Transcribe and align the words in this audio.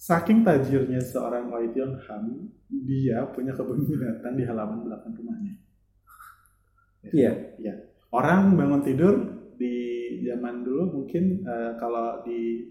saking 0.00 0.40
tajirnya 0.40 1.04
seorang 1.04 1.52
Wai 1.52 1.68
Tiong 1.76 2.00
Ham, 2.08 2.48
dia 2.72 3.28
punya 3.36 3.52
kebun 3.52 3.84
binatang 3.84 4.32
di 4.32 4.48
halaman 4.48 4.88
belakang 4.88 5.12
rumahnya. 5.12 5.54
Iya. 7.12 7.32
Iya. 7.60 7.74
Orang 8.08 8.56
bangun 8.56 8.80
tidur 8.80 9.14
di 9.60 9.76
zaman 10.24 10.64
dulu 10.64 11.04
mungkin 11.04 11.44
eh, 11.44 11.76
kalau 11.76 12.24
di 12.24 12.64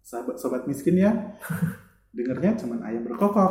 sahabat 0.00 0.38
sobat 0.38 0.62
miskin 0.70 1.02
ya 1.02 1.10
dengernya 2.16 2.54
cuman 2.62 2.86
ayam 2.86 3.02
berkokok. 3.02 3.50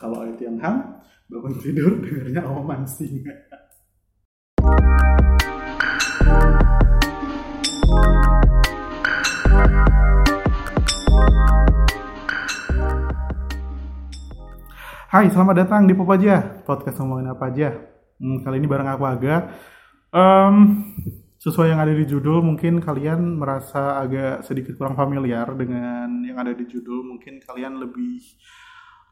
kalau 0.00 0.24
Wai 0.24 0.32
Tiong 0.40 0.56
Ham 0.64 1.04
bangun 1.28 1.60
tidur 1.60 2.00
dengernya 2.00 2.48
omongan 2.48 2.88
singa. 2.88 3.53
Hai, 15.14 15.30
selamat 15.30 15.62
datang 15.62 15.86
di 15.86 15.94
Pop 15.94 16.10
aja, 16.10 16.42
podcast 16.66 16.98
ngomongin 16.98 17.30
apa 17.30 17.46
aja. 17.46 17.70
Hmm, 18.18 18.42
kali 18.42 18.58
ini 18.58 18.66
bareng 18.66 18.98
aku 18.98 19.06
Aga. 19.06 19.46
Em, 20.10 20.54
sesuai 21.38 21.70
yang 21.70 21.78
ada 21.78 21.94
di 21.94 22.02
judul, 22.02 22.42
mungkin 22.42 22.82
kalian 22.82 23.38
merasa 23.38 24.02
agak 24.02 24.42
sedikit 24.42 24.74
kurang 24.74 24.98
familiar 24.98 25.46
dengan 25.54 26.18
yang 26.26 26.34
ada 26.42 26.50
di 26.50 26.66
judul. 26.66 27.06
Mungkin 27.14 27.46
kalian 27.46 27.78
lebih 27.78 28.26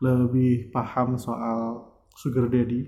lebih 0.02 0.74
paham 0.74 1.22
soal 1.22 1.94
sugar 2.18 2.50
daddy 2.50 2.82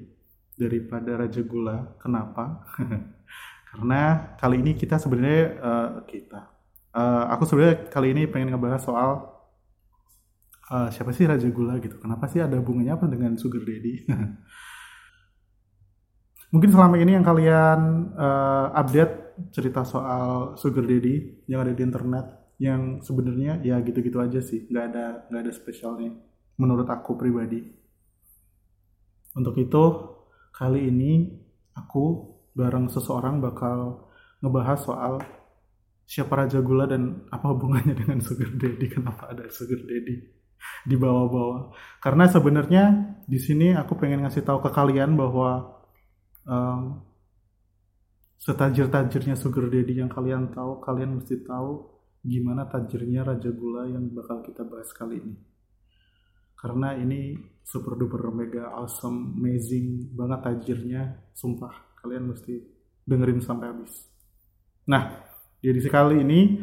daripada 0.58 1.14
raja 1.14 1.46
gula. 1.46 1.94
Kenapa? 2.02 2.66
Karena 3.70 4.34
kali 4.42 4.58
ini 4.58 4.74
kita 4.74 4.98
sebenarnya 4.98 5.42
eh, 5.62 5.90
kita, 6.10 6.50
Eh, 6.94 7.24
aku 7.26 7.42
sebenarnya 7.42 7.90
kali 7.90 8.14
ini 8.14 8.30
pengen 8.30 8.54
ngebahas 8.54 8.78
soal 8.78 9.33
eh, 10.70 10.88
siapa 10.92 11.12
sih 11.12 11.26
Raja 11.28 11.48
Gula 11.50 11.78
gitu? 11.80 11.98
Kenapa 12.00 12.28
sih 12.30 12.40
ada 12.40 12.56
hubungannya 12.60 12.92
apa 12.94 13.06
dengan 13.10 13.36
Sugar 13.36 13.64
Daddy? 13.64 14.04
Mungkin 16.54 16.70
selama 16.70 16.94
ini 17.02 17.18
yang 17.18 17.26
kalian 17.26 17.80
eh, 18.14 18.66
update 18.78 19.14
cerita 19.50 19.82
soal 19.82 20.54
Sugar 20.54 20.86
Daddy 20.86 21.42
yang 21.50 21.66
ada 21.66 21.74
di 21.74 21.82
internet, 21.82 22.54
yang 22.62 23.02
sebenarnya 23.02 23.58
ya 23.66 23.82
gitu-gitu 23.82 24.22
aja 24.22 24.38
sih, 24.38 24.70
nggak 24.70 24.84
ada 24.94 25.26
nggak 25.28 25.42
ada 25.42 25.52
spesialnya. 25.52 26.14
Menurut 26.54 26.86
aku 26.86 27.18
pribadi. 27.18 27.58
Untuk 29.34 29.58
itu 29.58 29.82
kali 30.54 30.86
ini 30.86 31.26
aku 31.74 32.30
bareng 32.54 32.86
seseorang 32.86 33.42
bakal 33.42 34.06
ngebahas 34.38 34.78
soal 34.78 35.18
siapa 36.06 36.38
Raja 36.38 36.62
Gula 36.62 36.86
dan 36.86 37.26
apa 37.34 37.50
hubungannya 37.50 37.98
dengan 37.98 38.22
Sugar 38.22 38.54
Daddy? 38.54 38.86
Kenapa 38.86 39.34
ada 39.34 39.50
Sugar 39.50 39.82
Daddy? 39.82 40.43
Di 40.84 40.96
bawah-bawah. 40.98 41.72
Karena 41.98 42.28
sebenarnya 42.28 42.84
di 43.24 43.38
sini 43.40 43.72
aku 43.72 43.96
pengen 43.96 44.24
ngasih 44.24 44.44
tahu 44.44 44.60
ke 44.60 44.70
kalian 44.70 45.16
bahwa 45.16 45.80
em, 46.44 47.00
setajir-tajirnya 48.44 49.40
Sugar 49.40 49.72
Daddy 49.72 50.04
yang 50.04 50.12
kalian 50.12 50.52
tahu, 50.52 50.84
kalian 50.84 51.16
mesti 51.16 51.40
tahu 51.44 51.94
gimana 52.24 52.68
tajirnya 52.68 53.24
Raja 53.24 53.52
Gula 53.52 53.88
yang 53.88 54.12
bakal 54.12 54.44
kita 54.44 54.64
bahas 54.64 54.92
kali 54.92 55.20
ini. 55.20 55.36
Karena 56.56 56.96
ini 56.96 57.36
super 57.60 57.96
duper 57.96 58.32
mega 58.32 58.72
awesome, 58.72 59.36
amazing 59.36 60.12
banget 60.16 60.40
tajirnya, 60.44 61.02
sumpah 61.36 61.96
kalian 62.00 62.32
mesti 62.32 62.56
dengerin 63.04 63.40
sampai 63.40 63.68
habis. 63.68 63.92
Nah, 64.88 65.12
di 65.60 65.72
edisi 65.72 65.88
kali 65.88 66.20
ini 66.20 66.60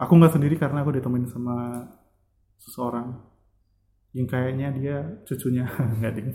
aku 0.00 0.12
nggak 0.16 0.32
sendiri 0.36 0.56
karena 0.56 0.80
aku 0.80 0.96
ditemenin 0.96 1.28
sama 1.28 1.84
seseorang 2.58 3.14
yang 4.12 4.26
kayaknya 4.26 4.68
dia 4.74 4.96
cucunya 5.24 5.64
nggak 5.98 6.12
ding 6.14 6.30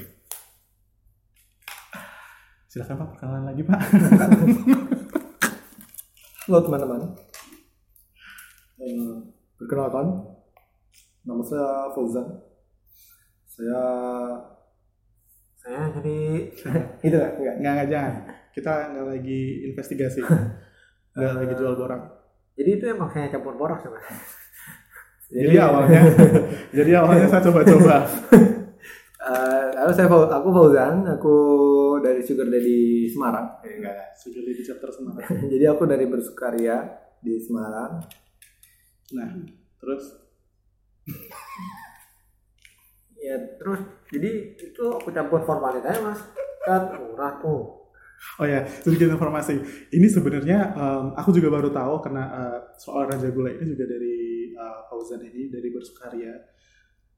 silakan 2.72 3.06
pak 3.06 3.08
perkenalan 3.14 3.44
lagi 3.52 3.62
pak 3.62 3.80
Halo 6.44 6.60
teman-teman. 6.60 7.00
Eh, 8.76 9.16
perkenalkan, 9.56 10.28
nama 11.24 11.40
saya 11.40 11.88
Fauzan. 11.96 12.36
Saya 13.48 13.80
saya 15.56 15.88
jadi 15.96 16.20
itu 17.08 17.16
nggak 17.16 17.32
nggak. 17.40 17.56
nggak 17.64 17.74
nggak 17.80 17.88
jangan 17.88 18.14
kita 18.52 18.74
nggak 18.92 19.06
lagi 19.08 19.42
investigasi 19.72 20.20
nggak 21.16 21.34
lagi 21.40 21.54
jual 21.56 21.80
borang 21.80 22.04
Jadi 22.60 22.70
itu 22.76 22.86
emang 22.92 23.08
saya 23.08 23.32
campur 23.32 23.56
borak 23.56 23.80
sama. 23.80 24.04
Jadi 25.34 25.56
awalnya 25.66 26.02
jadi 26.78 26.92
awalnya 27.02 27.28
saya 27.28 27.42
coba-coba 27.50 27.96
halo 29.84 29.92
saya 29.92 30.08
aku 30.08 30.50
Fauzan, 30.54 31.04
aku 31.04 31.36
dari 32.00 32.24
Sugar 32.24 32.48
Daddy 32.48 33.10
Semarang. 33.12 33.60
eh, 33.68 33.82
enggak 33.82 34.16
sudah 34.16 34.40
di 34.40 34.64
chapter 34.64 34.88
Semarang 34.94 35.28
jadi 35.54 35.74
aku 35.74 35.84
dari 35.90 36.06
bersukaria 36.08 36.88
di 37.20 37.36
Semarang. 37.42 38.00
nah 39.14 39.30
terus 39.82 40.24
Ya 43.24 43.40
terus 43.56 43.80
jadi 44.12 44.52
itu 44.52 44.84
aku 44.84 45.08
campur 45.16 45.48
formalitasnya 45.48 46.04
mas 46.04 46.20
kan 46.68 46.92
murah 47.00 47.40
tuh. 47.40 47.88
Oh 48.40 48.44
ya, 48.48 48.68
sedikit 48.68 49.16
informasi. 49.16 49.64
Ini 49.96 50.08
sebenarnya 50.12 50.76
em, 50.76 51.06
aku 51.16 51.32
juga 51.32 51.48
baru 51.56 51.72
tahu 51.72 52.04
karena 52.04 52.24
eh, 52.36 52.60
soal 52.76 53.08
Raja 53.08 53.32
Gula 53.32 53.56
ini 53.56 53.64
juga 53.76 53.88
dari 53.88 54.23
Fauzan 54.90 55.22
ini 55.24 55.52
dari 55.52 55.70
Bersukaria. 55.70 56.34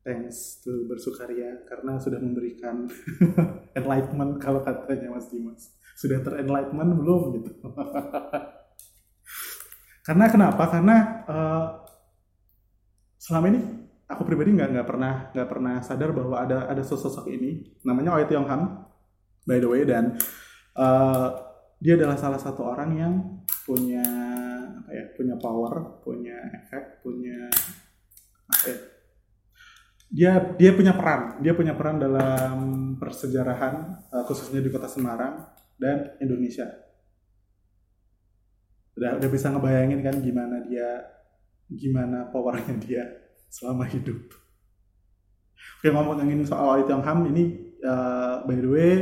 Thanks 0.05 0.61
to 0.61 0.85
Bersukaria 0.85 1.65
karena 1.65 1.97
sudah 1.97 2.21
memberikan 2.21 2.85
enlightenment 3.79 4.37
kalau 4.37 4.61
katanya 4.61 5.13
Mas 5.13 5.29
Dimas. 5.33 5.73
Sudah 5.97 6.21
terenlightenment 6.21 7.01
belum 7.01 7.21
gitu. 7.41 7.51
karena 10.07 10.25
kenapa? 10.29 10.63
Karena 10.69 10.97
eh, 11.25 11.65
selama 13.17 13.45
ini 13.49 13.59
aku 14.05 14.21
pribadi 14.21 14.53
nggak 14.53 14.69
nggak 14.77 14.87
pernah 14.87 15.13
nggak 15.33 15.49
pernah 15.49 15.75
sadar 15.81 16.13
bahwa 16.13 16.37
ada 16.37 16.69
ada 16.69 16.85
sosok 16.85 17.25
ini 17.33 17.81
namanya 17.81 18.21
Oi 18.21 18.29
Tiong 18.29 18.45
Ham 18.45 18.85
by 19.49 19.57
the 19.57 19.65
way 19.65 19.81
dan 19.81 20.13
eh, 20.77 21.27
dia 21.81 21.97
adalah 21.97 22.17
salah 22.17 22.37
satu 22.37 22.61
orang 22.61 22.89
yang 22.93 23.13
punya 23.65 24.05
apa 24.85 24.89
ya 24.93 25.05
punya 25.17 25.35
power 25.41 25.97
punya 26.05 26.37
efek 26.53 27.01
punya 27.01 27.49
apa 28.45 28.65
ya 28.69 28.77
dia 30.15 30.31
dia 30.55 30.71
punya 30.75 30.93
peran. 30.93 31.41
Dia 31.41 31.53
punya 31.57 31.73
peran 31.73 31.97
dalam 31.97 32.57
persejarahan 32.95 33.73
eh, 34.13 34.23
khususnya 34.23 34.61
di 34.61 34.69
kota 34.69 34.87
Semarang 34.87 35.43
dan 35.75 36.15
Indonesia. 36.21 36.71
Udah 38.95 39.19
udah 39.19 39.29
bisa 39.29 39.51
ngebayangin 39.51 39.99
kan 40.05 40.15
gimana 40.23 40.63
dia 40.63 41.03
gimana 41.67 42.29
powernya 42.29 42.75
dia 42.79 43.03
selama 43.49 43.83
hidup. 43.89 44.31
Oke 45.81 45.89
ngomongin 45.91 46.45
soal 46.45 46.79
Oi 46.79 46.83
Tiong 46.87 47.03
Ham 47.03 47.27
ini 47.33 47.75
eh, 47.81 48.35
by 48.45 48.55
the 48.55 48.69
way 48.69 48.93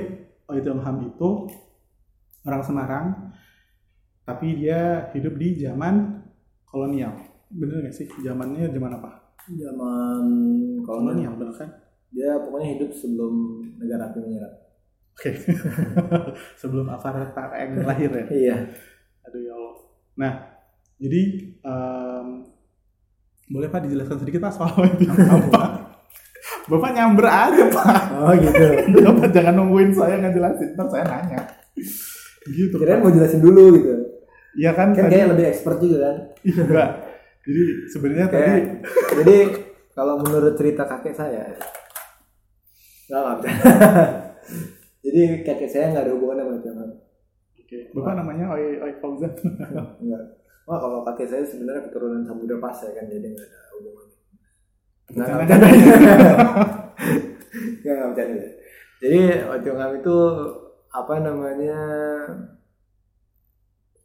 Oi 0.50 0.59
Tiong 0.63 0.81
Ham 0.81 1.03
itu 1.03 1.46
orang 2.47 2.63
Semarang 2.63 3.06
tapi 4.23 4.56
dia 4.56 4.79
hidup 5.11 5.35
di 5.35 5.56
zaman 5.57 6.23
kolonial 6.63 7.11
bener 7.50 7.84
gak 7.84 7.94
sih 7.94 8.07
zamannya 8.19 8.67
zaman 8.67 8.94
apa 8.94 9.11
Zaman 9.44 10.23
kolonial 10.81 11.35
bener 11.35 11.51
kan 11.53 11.69
dia 12.09 12.39
pokoknya 12.39 12.67
hidup 12.73 12.89
sebelum 12.89 13.34
negara 13.75 14.07
api 14.07 14.19
menyerang. 14.19 14.56
oke 15.11 15.31
sebelum 16.61 16.85
Avatar 16.88 17.28
Aang 17.51 17.84
lahir 17.84 18.09
ya 18.09 18.25
Iya. 18.44 18.56
aduh 19.22 19.39
ya 19.39 19.51
Allah 19.51 19.75
nah 20.13 20.34
jadi 20.95 21.22
em, 21.59 22.28
boleh 23.45 23.67
pak 23.67 23.84
dijelaskan 23.84 24.17
sedikit 24.17 24.40
pak 24.41 24.53
soal 24.53 24.72
Ham 25.28 25.44
Pak? 25.50 25.69
Bapak 26.64 26.90
nyamber 26.91 27.28
aja 27.28 27.64
pak 27.67 28.02
Oh 28.16 28.31
gitu. 28.34 28.64
Bapak 29.03 29.29
jangan 29.29 29.53
nungguin 29.53 29.91
saya 29.91 30.16
ngejelasin 30.17 30.73
ntar 30.73 30.87
saya 30.87 31.03
nanya 31.03 31.43
gitu 32.46 32.76
Kirain 32.76 32.97
Pak. 32.97 33.03
mau 33.03 33.11
jelasin 33.11 33.41
dulu 33.41 33.64
gitu. 33.76 33.91
Iya 34.53 34.72
kan 34.72 34.94
Kan 34.94 35.05
tadi 35.05 35.14
kayak 35.14 35.29
lebih 35.34 35.46
expert 35.47 35.78
juga 35.78 35.97
kan. 36.05 36.17
enggak 36.46 36.90
jadi 37.44 37.61
sebenarnya 37.90 38.28
tadi 38.28 38.52
jadi 39.17 39.38
kalau 39.91 40.16
menurut 40.17 40.53
cerita 40.55 40.84
kakek 40.84 41.11
saya 41.11 41.44
nggak 43.03 43.20
nggak 43.20 43.35
bisa. 43.38 43.52
jadi 45.05 45.22
kakek 45.44 45.70
saya 45.70 45.85
nggak 45.91 46.03
ada 46.08 46.14
hubungan 46.16 46.38
sama 46.40 46.55
zaman. 46.61 46.90
Oke, 47.53 47.78
Bapak 47.91 48.14
namanya 48.16 48.46
Oi 48.50 48.79
Oi 48.79 48.94
Fauzan. 48.97 49.34
Enggak. 50.02 50.23
Wah 50.64 50.78
kalau 50.79 51.03
kakek 51.03 51.28
saya 51.28 51.44
sebenarnya 51.44 51.84
keturunan 51.84 52.23
Samudra 52.23 52.58
Pasai 52.58 52.96
kan 52.96 53.05
jadi 53.05 53.28
nggak 53.28 53.44
ada 53.44 53.59
hubungannya. 53.76 54.17
Nggak 55.14 55.26
nggak 55.28 55.40
Bercanda. 55.44 55.67
bercanda. 55.67 56.32
Nggak 57.84 57.94
nggak 57.94 58.09
bercanda. 58.09 58.46
Jadi 59.03 59.20
Ojongam 59.52 59.91
itu 60.00 60.17
apa 60.90 61.16
namanya 61.20 61.78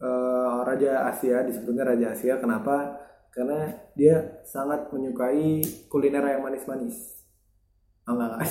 eh, 0.03 0.59
Raja 0.65 0.91
Asia 1.11 1.43
disebutnya 1.47 1.85
Raja 1.87 2.06
Asia. 2.15 2.35
Kenapa? 2.39 3.09
karena 3.39 3.71
dia 3.95 4.43
sangat 4.43 4.91
menyukai 4.91 5.62
kuliner 5.87 6.25
yang 6.27 6.43
manis-manis. 6.43 7.23
Oh, 8.09 8.19
enggak, 8.19 8.35
enggak. 8.35 8.50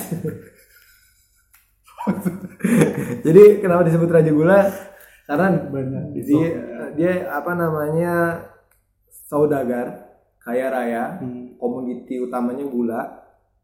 Jadi 3.26 3.42
kenapa 3.60 3.84
disebut 3.84 4.08
Raja 4.08 4.32
Gula? 4.32 4.60
Karena 5.28 5.60
banyak 5.60 6.04
dia, 6.24 6.48
dia 6.96 7.12
apa 7.28 7.52
namanya 7.52 8.14
saudagar 9.28 10.08
kaya 10.40 10.72
raya, 10.72 11.20
Hmm. 11.20 11.60
komoditi 11.60 12.16
utamanya 12.24 12.64
gula. 12.64 13.02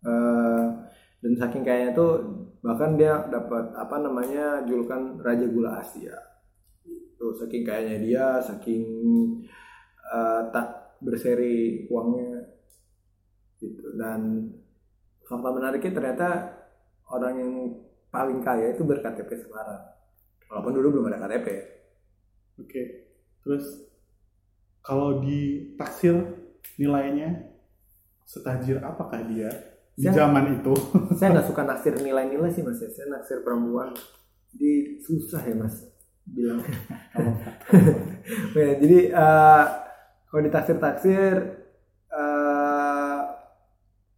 Eh, 0.04 0.64
dan 1.24 1.32
saking 1.40 1.64
kayanya 1.64 1.96
tuh 1.96 2.20
bahkan 2.60 3.00
dia 3.00 3.24
dapat 3.32 3.72
apa 3.72 3.96
namanya 3.96 4.60
julukan 4.68 5.16
Raja 5.24 5.48
Gula 5.48 5.80
Asia. 5.80 6.12
Itu 7.24 7.32
saking 7.40 7.64
kayanya 7.64 7.96
dia, 8.04 8.26
saking 8.44 8.84
eh, 10.04 10.40
tak 10.52 10.98
berseri 11.00 11.88
uangnya 11.88 12.44
gitu. 13.56 13.96
Dan 13.96 14.52
fakta 15.24 15.48
menariknya 15.56 15.92
ternyata 15.96 16.28
orang 17.08 17.34
yang 17.40 17.52
paling 18.12 18.44
kaya 18.44 18.76
itu 18.76 18.84
berKTP 18.84 19.40
Semarang. 19.40 19.88
Walaupun 20.52 20.72
dulu 20.76 21.00
belum 21.00 21.08
ada 21.08 21.24
KTP. 21.24 21.48
Oke. 22.60 22.82
Terus 23.40 23.64
kalau 24.84 25.24
ditaksir 25.24 26.12
nilainya 26.76 27.56
setajir 28.28 28.84
apakah 28.84 29.24
dia 29.24 29.48
di 29.96 30.04
Saya- 30.04 30.28
zaman 30.28 30.60
itu? 30.60 30.76
Saya 31.18 31.40
nggak 31.40 31.48
suka 31.50 31.64
naksir 31.64 31.96
nilai-nilai 31.96 32.52
sih 32.52 32.60
mas 32.60 32.84
ya. 32.84 32.92
Saya 32.92 33.16
naksir 33.16 33.40
perempuan. 33.40 33.96
Jadi 34.52 35.00
susah 35.00 35.40
ya 35.40 35.56
mas 35.56 35.93
bilang. 36.28 36.60
Ya, 38.56 38.72
jadi 38.80 38.98
eh, 39.12 39.64
kalau 40.30 40.42
ditaksir-taksir 40.42 41.32
eh, 42.10 43.20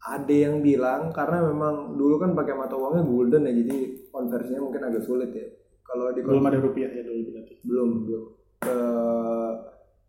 ada 0.07 0.35
yang 0.35 0.63
bilang 0.63 1.11
karena 1.11 1.43
memang 1.51 1.99
dulu 1.99 2.23
kan 2.23 2.31
pakai 2.39 2.55
mata 2.55 2.79
uangnya 2.79 3.03
golden 3.03 3.43
ya 3.51 3.53
jadi 3.53 3.77
konversinya 4.15 4.61
mungkin 4.63 4.83
agak 4.87 5.03
sulit 5.03 5.31
ya. 5.35 5.47
Kalau 5.83 6.11
di 6.15 6.23
Belum 6.23 6.43
ada 6.47 6.59
rupiah 6.63 6.91
ya 6.91 7.03
dulu 7.03 7.21
berarti. 7.35 7.55
belum 7.67 7.91
belum 8.07 8.25
Eh, 8.67 9.53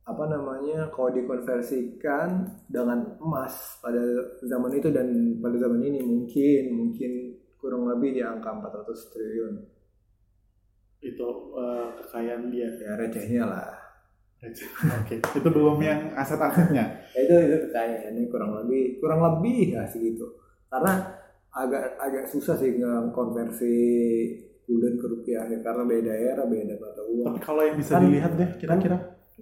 apa 0.08 0.24
namanya 0.32 0.88
kalau 0.96 1.12
dikonversikan 1.12 2.48
dengan 2.72 3.20
emas 3.20 3.76
pada 3.84 4.00
zaman 4.40 4.72
itu 4.72 4.88
dan 4.90 5.36
pada 5.44 5.60
zaman 5.60 5.84
ini 5.84 6.00
mungkin 6.00 6.64
mungkin 6.74 7.12
kurang 7.60 7.86
lebih 7.92 8.16
di 8.16 8.22
angka 8.24 8.50
400 8.56 9.12
triliun 9.12 9.54
Itu 11.00 11.28
eh, 11.54 11.88
kekayaan 12.00 12.50
dia. 12.50 12.68
ya 12.74 12.94
recehnya 12.96 13.46
lah 13.46 13.68
Oke. 14.38 15.18
Itu 15.18 15.50
belum 15.50 15.82
yang 15.82 16.14
aset-asetnya. 16.14 16.86
ya, 17.10 17.20
itu 17.20 17.34
itu 17.34 17.58
kekayaannya 17.68 18.24
kurang 18.28 18.52
lebih 18.56 19.02
kurang 19.02 19.20
lebih 19.20 19.74
ya 19.74 19.82
segitu 19.84 20.30
karena 20.68 20.94
agak 21.50 21.98
agak 21.98 22.24
susah 22.28 22.54
sih 22.54 22.78
konversi 23.12 23.74
gulden 24.62 24.94
ke 24.94 25.08
rupiah 25.08 25.42
ya, 25.44 25.58
karena 25.58 25.84
beda 25.84 26.14
era 26.14 26.44
beda 26.44 26.76
mata 26.76 27.02
uang 27.02 27.26
Tapi 27.26 27.40
kalau 27.42 27.62
yang 27.64 27.78
bisa 27.78 27.98
Kan- 27.98 28.04
dilihat 28.04 28.32
deh 28.36 28.50
kira-kira 28.58 28.98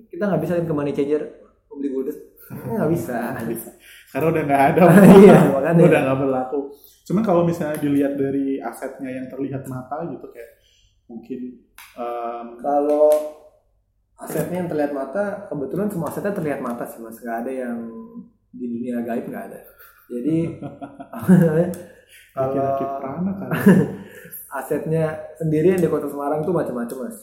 kita 0.07 0.23
nggak 0.23 0.41
bisa 0.41 0.53
kan 0.53 0.65
ke 0.65 0.73
money 0.73 0.93
changer 0.93 1.21
beli 1.67 1.89
gulden 1.91 2.15
nggak 2.45 2.89
bisa 2.89 3.15
bisa. 3.51 3.69
Karena 4.09 4.27
udah 4.31 4.43
nggak 4.45 4.63
ada. 4.69 4.81
iya 5.19 5.37
makanya 5.49 5.81
udah 5.83 6.01
nggak 6.05 6.19
berlaku. 6.21 6.59
Cuman 7.03 7.23
kalau 7.25 7.41
misalnya 7.43 7.77
dilihat 7.77 8.13
dari 8.15 8.61
asetnya 8.61 9.11
yang 9.11 9.27
terlihat 9.27 9.65
mata 9.65 10.05
gitu 10.07 10.23
kayak 10.29 10.55
mungkin 11.05 11.39
em, 11.95 12.47
kalau 12.59 13.09
asetnya 14.15 14.63
yang 14.63 14.69
terlihat 14.71 14.91
mata 14.95 15.45
kebetulan 15.51 15.91
semua 15.91 16.07
asetnya 16.09 16.33
terlihat 16.33 16.59
mata 16.63 16.83
sih 16.87 16.99
mas. 16.99 17.19
Nggak 17.19 17.37
ada 17.45 17.51
yang 17.51 17.77
di 18.55 18.65
dunia 18.65 19.03
gaib 19.03 19.25
nggak 19.27 19.45
ada. 19.51 19.59
Jadi 20.07 20.37
kalau 22.35 22.63
kan. 23.35 23.51
asetnya 24.63 25.05
sendiri 25.35 25.75
yang 25.75 25.81
di 25.83 25.89
kota 25.91 26.07
Semarang 26.07 26.43
tuh 26.47 26.55
macam-macam 26.55 26.97
mas. 27.09 27.17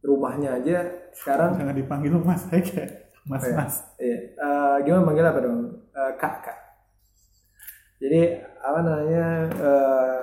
Rumahnya 0.00 0.62
aja 0.62 0.76
sekarang 1.12 1.58
Jangan 1.58 1.76
dipanggil 1.76 2.12
mas 2.22 2.42
kayak 2.50 3.12
mas 3.28 3.42
Iya. 3.44 3.54
mas. 3.58 3.74
iya, 4.00 4.18
eh, 4.32 4.76
gimana 4.86 5.04
manggil 5.04 5.26
apa 5.26 5.40
dong? 5.44 5.58
Eh, 5.92 6.12
kak 6.16 6.34
kak. 6.40 6.58
Jadi 7.98 8.20
apa 8.62 8.78
namanya 8.80 9.24
eh, 9.52 10.18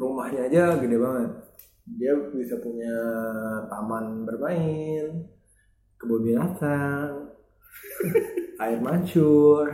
rumahnya 0.00 0.40
aja 0.48 0.62
gede 0.82 0.96
banget. 1.00 1.30
Dia 1.98 2.12
bisa 2.34 2.56
punya 2.64 2.94
taman 3.70 4.26
bermain 4.26 5.06
kebun 5.96 6.22
binatang 6.28 7.32
air 8.62 8.78
mancur 8.84 9.64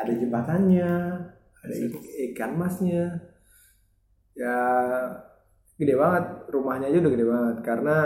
ada 0.00 0.12
jembatannya 0.20 0.92
ada 1.64 1.74
ik- 1.86 2.06
ikan 2.32 2.52
masnya 2.60 3.04
ya 4.34 4.56
gede 5.78 5.94
banget. 5.98 6.24
Rumahnya 6.50 6.86
aja 6.90 6.98
udah 7.02 7.12
gede 7.14 7.26
banget. 7.26 7.56
Karena 7.66 7.96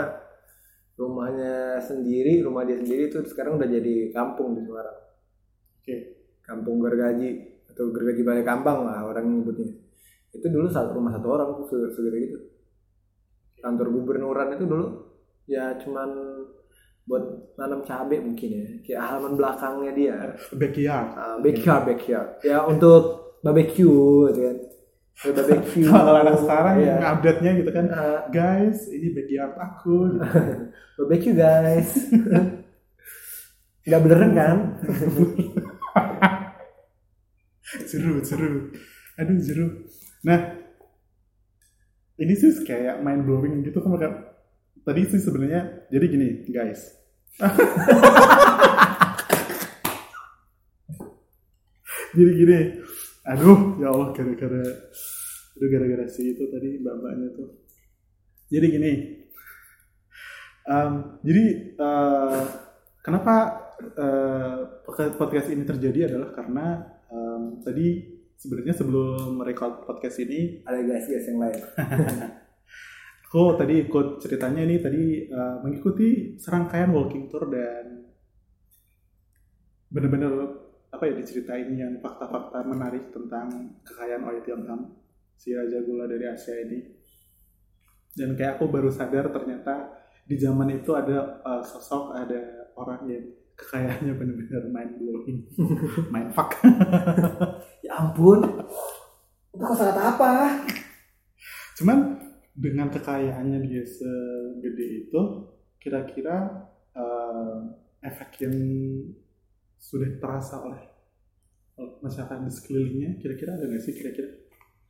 rumahnya 0.99 1.79
sendiri 1.79 2.43
rumah 2.43 2.63
dia 2.67 2.77
sendiri 2.81 3.07
tuh 3.13 3.23
sekarang 3.23 3.55
udah 3.57 3.67
jadi 3.69 4.11
kampung 4.11 4.57
di 4.57 4.61
Semarang. 4.67 4.97
Oke. 5.81 5.95
kampung 6.49 6.81
gergaji 6.81 7.29
atau 7.69 7.93
gergaji 7.93 8.21
balai 8.25 8.41
kambang 8.41 8.81
lah 8.89 9.05
orang 9.05 9.25
nyebutnya 9.29 9.69
itu 10.29 10.45
dulu 10.45 10.67
satu 10.69 10.93
rumah 10.93 11.11
satu 11.13 11.27
orang 11.29 11.49
segede 11.67 12.17
gitu 12.29 12.39
kantor 13.59 13.87
gubernuran 13.91 14.55
itu 14.55 14.65
dulu 14.65 14.87
ya 15.45 15.73
cuman 15.81 16.09
buat 17.03 17.25
nanam 17.57 17.81
cabai 17.81 18.21
mungkin 18.21 18.49
ya 18.53 18.65
kayak 18.85 19.01
halaman 19.01 19.33
belakangnya 19.33 19.91
dia 19.97 20.17
Backyard. 20.53 21.07
Ah, 21.17 21.35
backyard 21.41 21.83
backyard 21.89 22.29
ya 22.45 22.61
untuk 22.63 23.33
barbecue 23.41 24.29
gitu 24.29 24.41
kan 24.45 24.57
Untuk 25.19 25.43
barbecue 25.43 25.89
Kalau 25.91 26.13
anak 26.15 26.37
sekarang 26.37 26.75
Iya. 26.79 26.87
yang 26.95 27.03
update-nya 27.11 27.51
gitu 27.59 27.71
kan. 27.73 27.85
Ah, 27.91 28.23
Guys, 28.29 28.87
ini 28.87 29.11
backyard 29.11 29.57
aku. 29.57 29.95
Gitu. 30.15 31.01
barbecue 31.01 31.33
guys 31.33 31.89
nggak 33.87 34.01
beneran 34.05 34.31
kan 34.35 34.57
seru, 37.87 38.19
seru. 38.21 38.69
Aduh, 39.17 39.39
seru. 39.39 39.65
Nah, 40.25 40.39
ini 42.19 42.33
sih 42.35 42.51
kayak 42.67 42.99
mind 42.99 43.23
blowing 43.23 43.63
gitu 43.63 43.79
kan 43.79 43.95
kayak 43.95 44.15
tadi 44.83 45.01
sih 45.07 45.21
sebenarnya 45.21 45.87
jadi 45.87 46.05
gini 46.09 46.27
guys. 46.51 46.81
Jadi 52.09 52.31
gini 52.35 52.59
aduh 53.21 53.77
ya 53.77 53.93
Allah 53.93 54.09
gara-gara 54.17 54.65
aduh 55.55 55.69
gara-gara 55.69 56.09
si 56.09 56.33
itu 56.33 56.49
tadi 56.49 56.81
mbak-mbaknya 56.81 57.27
tuh. 57.37 57.69
Jadi 58.49 58.65
gini 58.73 58.91
Em, 60.69 60.93
jadi 61.25 61.45
eh, 61.81 62.41
kenapa 63.01 63.35
eh, 63.97 64.57
podcast 65.17 65.49
ini 65.49 65.65
terjadi 65.65 66.13
adalah 66.13 66.29
karena 66.29 66.65
em, 67.09 67.41
tadi 67.65 67.87
sebenarnya 68.39 68.71
sebelum 68.71 69.43
merekod 69.43 69.83
podcast 69.83 70.23
ini 70.23 70.63
ada 70.63 70.79
guys-guys 70.79 71.27
yang 71.27 71.39
lain. 71.43 71.59
Aku 73.29 73.53
tadi 73.59 73.85
ikut 73.85 74.23
ceritanya 74.23 74.63
ini 74.63 74.79
tadi 74.79 75.27
eh, 75.27 75.55
mengikuti 75.61 76.39
serangkaian 76.39 76.89
walking 76.89 77.27
tour 77.29 77.51
dan 77.51 78.09
bener-bener 79.91 80.31
apa 80.89 81.03
ya 81.05 81.13
diceritain 81.13 81.69
yang 81.77 82.01
fakta-fakta 82.01 82.65
menarik 82.65 83.13
tentang 83.13 83.77
kekayaan 83.85 84.25
Oyo 84.25 84.41
Tiongkam 84.41 84.97
si 85.37 85.53
Raja 85.53 85.83
Gula 85.85 86.09
dari 86.09 86.25
Asia 86.25 86.57
ini. 86.63 86.79
Dan 88.15 88.33
kayak 88.33 88.57
aku 88.57 88.71
baru 88.71 88.89
sadar 88.89 89.29
ternyata 89.29 89.93
di 90.25 90.39
zaman 90.39 90.79
itu 90.79 90.95
ada 90.95 91.43
eh, 91.43 91.63
sosok 91.67 92.15
ada 92.15 92.71
orang 92.79 93.03
yang 93.05 93.25
kekayaannya 93.59 94.13
bener-bener 94.15 94.63
mind 94.71 94.93
blowing 94.95 95.39
mind 96.15 96.31
fuck 96.31 96.55
ampun 97.99 98.39
itu 99.51 99.63
kata 99.63 100.01
apa 100.15 100.29
Cuman 101.79 102.19
dengan 102.59 102.91
kekayaannya 102.91 103.63
dia 103.63 103.87
segede 103.87 105.07
itu, 105.07 105.21
kira-kira 105.79 106.67
eh, 106.91 107.55
efek 108.03 108.43
yang 108.43 108.55
sudah 109.79 110.11
terasa 110.19 110.59
oleh 110.59 110.83
masyarakat 112.03 112.43
di 112.43 112.51
sekelilingnya, 112.51 113.11
kira-kira 113.23 113.55
ada 113.55 113.63
nggak 113.63 113.79
sih? 113.79 113.95
Kira-kira, 113.95 114.27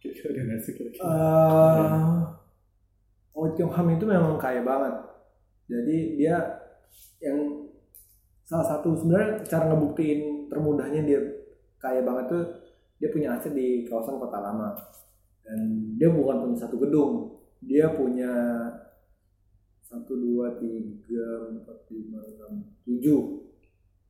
kira-kira 0.01 0.27
ada 0.33 0.41
nggak 0.49 0.61
sih? 0.65 0.73
Kira-kira. 0.73 1.05
Eh, 1.05 2.17
Oh 3.39 3.47
Tiong 3.55 3.71
Ham 3.71 3.87
itu 3.95 4.03
memang 4.03 4.35
kaya 4.35 4.59
banget. 4.59 4.99
Jadi 5.69 6.19
dia 6.19 6.35
yang 7.23 7.69
salah 8.43 8.67
satu 8.67 8.97
sebenarnya 8.99 9.45
cara 9.47 9.69
ngebuktiin 9.71 10.49
termudahnya 10.51 11.05
dia 11.05 11.21
kaya 11.79 12.01
banget 12.03 12.25
tuh 12.33 12.43
dia 12.99 13.09
punya 13.09 13.39
aset 13.39 13.55
di 13.55 13.87
kawasan 13.87 14.19
kota 14.19 14.37
lama. 14.43 14.75
Dan 15.41 15.59
dia 15.95 16.11
bukan 16.11 16.45
punya 16.45 16.57
satu 16.59 16.75
gedung. 16.77 17.41
Dia 17.63 17.91
punya 17.95 18.31
satu 19.81 20.13
dua 20.13 20.53
tiga 20.61 21.49
empat 21.49 21.89
lima 21.89 22.21
enam 22.21 22.61
tujuh. 22.85 23.49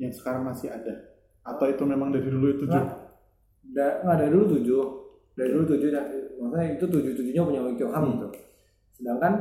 Yang 0.01 0.19
sekarang 0.19 0.43
masih 0.49 0.73
ada? 0.73 1.15
Atau 1.45 1.71
itu 1.71 1.83
memang 1.87 2.11
dari 2.11 2.27
dulu 2.27 2.51
itu 2.51 2.67
Nggak, 2.67 2.87
da, 3.71 4.03
nggak 4.03 4.17
dari 4.19 4.31
dulu 4.33 4.45
tujuh. 4.59 4.83
Dari 5.39 5.49
dulu 5.55 5.65
tujuh 5.71 5.87
nah, 5.95 6.05
maksudnya 6.41 6.67
itu 6.75 6.85
tujuh 6.89 7.11
tujuhnya 7.15 7.41
punya 7.47 7.61
Wei 7.63 7.77
Kyung 7.79 7.93
Ham 7.95 8.03
Hmm. 8.03 8.13
gitu. 8.19 8.27
Sedangkan 8.99 9.33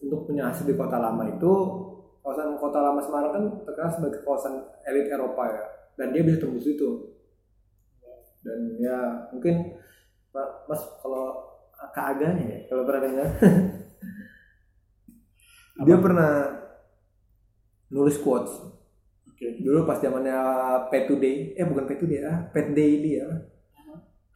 untuk 0.00 0.24
punya 0.24 0.48
asli 0.48 0.72
di 0.72 0.74
kota 0.78 0.96
lama 0.96 1.28
itu 1.28 1.52
kawasan 2.24 2.56
kota 2.56 2.80
lama 2.80 3.00
Semarang 3.04 3.32
kan 3.36 3.44
terkenal 3.68 3.90
sebagai 3.92 4.20
kawasan 4.24 4.64
elit 4.88 5.12
Eropa 5.12 5.44
ya. 5.50 5.62
Dan 6.00 6.16
dia 6.16 6.24
bisa 6.24 6.40
tembus 6.40 6.64
itu 6.64 7.13
dan 8.44 8.60
ya 8.76 8.98
mungkin 9.32 9.74
mas 10.68 10.82
kalau 11.00 11.56
keaganya 11.90 12.44
ya 12.44 12.58
kalau 12.68 12.82
pernah 12.84 13.02
dengar. 13.02 13.28
Dia 15.74 15.98
Apa? 15.98 16.04
pernah 16.06 16.32
nulis 17.90 18.14
quotes. 18.22 18.52
Oke. 19.26 19.58
Dulu 19.58 19.82
pas 19.82 19.98
zamannya 19.98 20.38
Pet 20.92 21.10
Today 21.10 21.58
eh 21.58 21.66
bukan 21.66 21.84
Pet 21.90 21.98
Today 21.98 22.22
ah 22.22 22.46
Pet 22.54 22.70
Daily 22.70 23.18
ya 23.18 23.26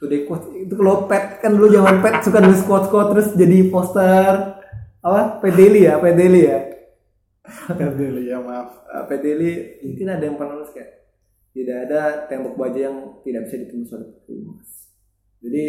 Today 0.03 0.27
quotes 0.27 0.51
itu 0.59 0.75
kalau 0.75 1.07
Pet 1.07 1.39
kan 1.39 1.55
dulu 1.55 1.71
zaman 1.71 2.03
Pet 2.03 2.27
suka 2.27 2.43
nulis 2.43 2.67
quotes 2.67 2.91
quotes 2.91 3.11
terus 3.15 3.29
jadi 3.39 3.71
poster 3.71 4.59
apa? 4.99 5.39
Pet 5.39 5.55
Daily 5.55 5.87
ya 5.87 6.03
Pet 6.03 6.19
Daily 6.19 6.43
ya. 6.43 6.59
Deli 7.73 8.29
ya 8.29 8.39
maaf. 8.41 8.85
Uh, 8.89 9.05
Pet 9.09 9.21
Daily 9.25 9.81
mungkin 9.85 10.07
ada 10.09 10.25
yang 10.25 10.37
pernah 10.37 10.61
nulis 10.61 10.73
kayak 10.73 10.98
tidak 11.59 11.91
ada 11.91 12.01
tembok 12.31 12.55
baja 12.55 12.87
yang 12.87 13.19
tidak 13.27 13.51
bisa 13.51 13.57
ditembus 13.67 13.91
oleh 13.99 14.09
paku 14.15 14.31
emas 14.39 14.71
jadi 15.43 15.65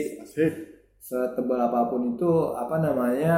setebal 1.00 1.58
apa 1.58 1.90
pun 1.90 2.14
itu 2.14 2.32
apa 2.54 2.76
namanya 2.78 3.36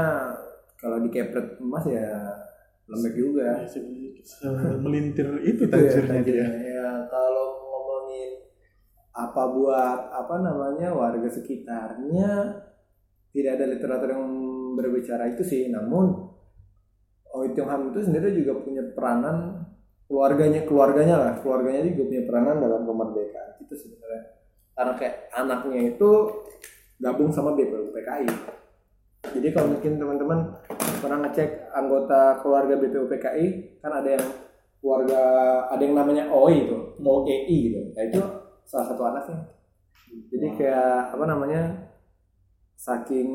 kalau 0.82 0.98
dikepret 1.00 1.62
emas 1.62 1.86
ya 1.86 2.10
lembek 2.92 3.14
juga. 3.16 3.50
Melintir 4.84 5.28
itu 5.48 5.64
Itu 5.64 5.78
ya, 5.78 5.92
tajirnya. 5.96 6.20
dia. 6.26 6.48
Ya 6.76 6.90
kalau 7.08 7.56
ngomongin 7.64 8.44
apa 9.16 9.44
buat 9.56 10.00
apa 10.12 10.36
namanya 10.44 10.92
warga 10.92 11.30
sekitarnya 11.32 12.32
tidak 13.32 13.52
ada 13.56 13.66
literatur 13.72 14.10
yang 14.12 14.28
berbicara 14.76 15.32
itu 15.32 15.44
sih. 15.46 15.72
Namun 15.72 16.30
Oh 17.32 17.48
Tiong 17.48 17.72
Ham 17.72 17.96
itu 17.96 18.04
sendiri 18.04 18.36
juga 18.36 18.60
punya 18.60 18.84
peranan 18.92 19.64
keluarganya 20.12 20.68
keluarganya 20.68 21.16
lah. 21.16 21.34
Keluarganya 21.40 21.88
juga 21.88 22.04
punya 22.12 22.24
peranan 22.28 22.58
dalam 22.60 22.82
kemerdekaan 22.84 23.64
itu 23.64 23.74
sebenarnya. 23.80 24.24
Karena 24.76 24.94
kayak 25.00 25.16
anaknya 25.32 25.80
itu 25.96 26.10
gabung 27.00 27.32
sama 27.32 27.56
BPUPKI 27.56 28.60
jadi 29.22 29.48
kalau 29.54 29.78
mungkin 29.78 30.02
teman-teman 30.02 30.40
pernah 30.98 31.18
ngecek 31.22 31.70
anggota 31.78 32.42
keluarga 32.42 32.74
BPUPKI 32.82 33.78
kan 33.78 33.92
ada 33.94 34.18
yang 34.18 34.26
keluarga 34.82 35.22
ada 35.70 35.82
yang 35.86 35.94
namanya 35.94 36.26
OI 36.34 36.66
itu 36.66 36.78
OEI 36.98 37.58
gitu. 37.70 37.80
Nah, 37.94 38.04
itu 38.10 38.22
salah 38.66 38.86
satu 38.90 39.02
anaknya. 39.06 39.46
Jadi 40.34 40.48
kayak 40.58 41.14
apa 41.14 41.26
namanya 41.30 41.62
saking 42.82 43.30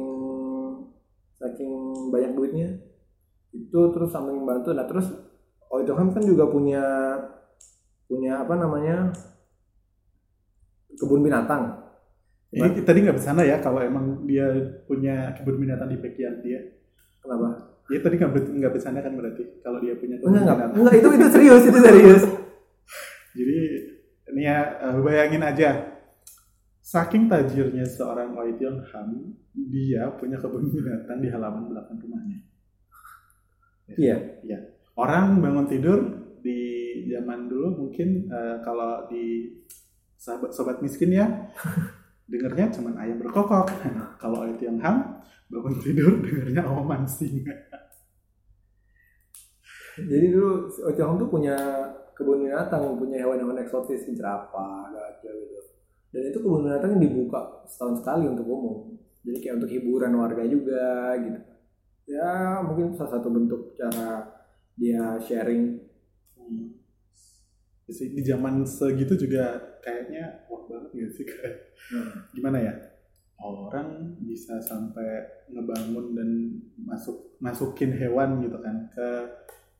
saking 1.39 1.71
banyak 2.11 2.35
duitnya 2.35 2.69
itu 3.55 3.81
terus 3.95 4.11
sambil 4.11 4.35
membantu 4.35 4.75
nah 4.75 4.85
terus 4.91 5.07
Oh 5.67 5.83
itu 5.83 5.93
kan 5.93 6.09
juga 6.23 6.45
punya 6.47 6.83
punya 8.07 8.39
apa 8.39 8.55
namanya 8.55 9.11
kebun 10.97 11.23
binatang 11.23 11.83
Ini 12.47 12.87
tadi 12.87 13.03
nggak 13.03 13.19
ke 13.19 13.23
sana 13.23 13.43
ya 13.43 13.59
kalau 13.59 13.83
emang 13.83 14.25
dia 14.25 14.47
punya 14.87 15.35
kebun 15.35 15.59
binatang 15.59 15.91
di 15.91 15.99
backyard 15.99 16.41
dia. 16.41 16.61
kenapa 17.21 17.75
Ya 17.87 17.99
tadi 18.01 18.15
nggak 18.17 18.31
nggak 18.33 18.73
ke 18.73 18.81
sana 18.81 18.99
kan 19.03 19.13
berarti 19.15 19.43
kalau 19.61 19.79
dia 19.83 19.95
punya 19.95 20.17
kebun 20.17 20.31
enggak 20.33 20.43
enggak 20.47 20.57
binatang. 20.57 20.79
enggak 20.81 20.95
itu 20.97 21.09
itu 21.13 21.27
serius 21.29 21.63
itu 21.65 21.79
serius 21.83 22.23
Jadi 23.37 23.59
ini 24.33 24.43
ya 24.43 24.59
eh, 24.81 24.97
bayangin 25.03 25.43
aja 25.45 25.71
saking 26.81 27.27
tajirnya 27.27 27.83
seorang 27.85 28.33
Wai 28.33 28.55
Tiong 28.57 28.79
Ham 28.95 29.35
dia 29.53 30.07
punya 30.15 30.39
kebun 30.39 30.71
binatang 30.71 31.19
di 31.19 31.29
halaman 31.29 31.67
belakang 31.67 31.99
rumahnya. 31.99 32.39
iya 33.99 34.17
Iya. 34.43 34.59
Orang 34.97 35.45
bangun 35.45 35.69
tidur 35.69 35.99
di 36.41 37.05
zaman 37.13 37.53
dulu 37.53 37.85
mungkin 37.85 38.33
eh, 38.33 38.57
kalau 38.65 39.05
di 39.13 39.53
sahabat 40.17 40.51
sobat 40.57 40.81
miskin 40.81 41.13
ya 41.13 41.29
dengernya 42.31 42.73
cuman 42.73 42.97
ayam 42.97 43.21
berkokok. 43.21 43.69
kalau 44.23 44.43
Wai 44.43 44.57
Tiong 44.57 44.81
Ham 44.81 45.21
bangun 45.53 45.77
tidur 45.79 46.25
dengernya 46.25 46.65
oman 46.65 47.05
singa. 47.07 47.55
jadi 49.97 50.29
dulu 50.29 50.69
si 50.69 50.85
Oce 50.85 51.01
Hong 51.01 51.17
tuh 51.17 51.29
punya 51.33 51.57
kebun 52.17 52.49
binatang 52.49 52.97
punya 52.97 53.21
hewan-hewan 53.21 53.61
eksotis 53.61 54.09
jerapah 54.09 54.93
gajah 54.93 55.33
gitu 55.33 55.61
dan 56.13 56.23
itu 56.33 56.39
kebun 56.41 56.69
binatang 56.69 56.97
yang 56.97 57.03
dibuka 57.09 57.65
setahun 57.69 58.05
sekali 58.05 58.29
untuk 58.29 58.45
umum 58.45 58.93
jadi 59.25 59.37
kayak 59.41 59.55
untuk 59.61 59.71
hiburan 59.73 60.13
warga 60.17 60.45
juga 60.45 61.17
gitu 61.21 61.41
ya 62.13 62.61
mungkin 62.61 62.93
salah 62.93 63.17
satu 63.17 63.29
bentuk 63.33 63.73
cara 63.77 64.36
dia 64.77 65.17
sharing. 65.19 65.81
Hmm. 66.37 66.77
Di- 67.87 68.25
zaman 68.25 68.63
segitu 68.63 69.15
juga 69.17 69.57
kayaknya 69.81 70.47
wah 70.47 70.63
banget 70.67 70.91
gak 70.93 71.11
sih 71.15 71.25
kayak 71.25 71.55
gimana 72.33 72.59
ya? 72.61 72.75
Orang 73.37 74.17
bisa 74.25 74.57
sampai 74.59 75.23
ngebangun 75.53 76.17
dan 76.17 76.31
masuk 76.81 77.37
masukin 77.39 77.93
hewan 77.93 78.41
gitu 78.41 78.57
kan 78.59 78.89
ke 78.91 79.09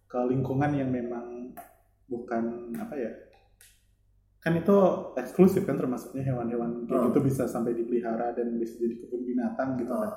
ke 0.07 0.19
lingkungan 0.29 0.71
yang 0.77 0.93
memang 0.93 1.51
bukan 2.07 2.71
apa 2.77 2.95
ya? 2.95 3.11
Kan 4.39 4.55
itu 4.55 4.77
eksklusif 5.19 5.67
kan 5.67 5.75
termasuknya 5.75 6.23
hewan-hewan 6.23 6.87
kayak 6.87 7.01
Oh. 7.03 7.07
gitu 7.11 7.21
bisa 7.27 7.51
sampai 7.51 7.75
dipelihara 7.75 8.31
dan 8.31 8.55
bisa 8.55 8.79
jadi 8.79 8.95
kebun 9.03 9.27
binatang 9.27 9.75
gitu 9.75 9.91
kan. 9.91 10.13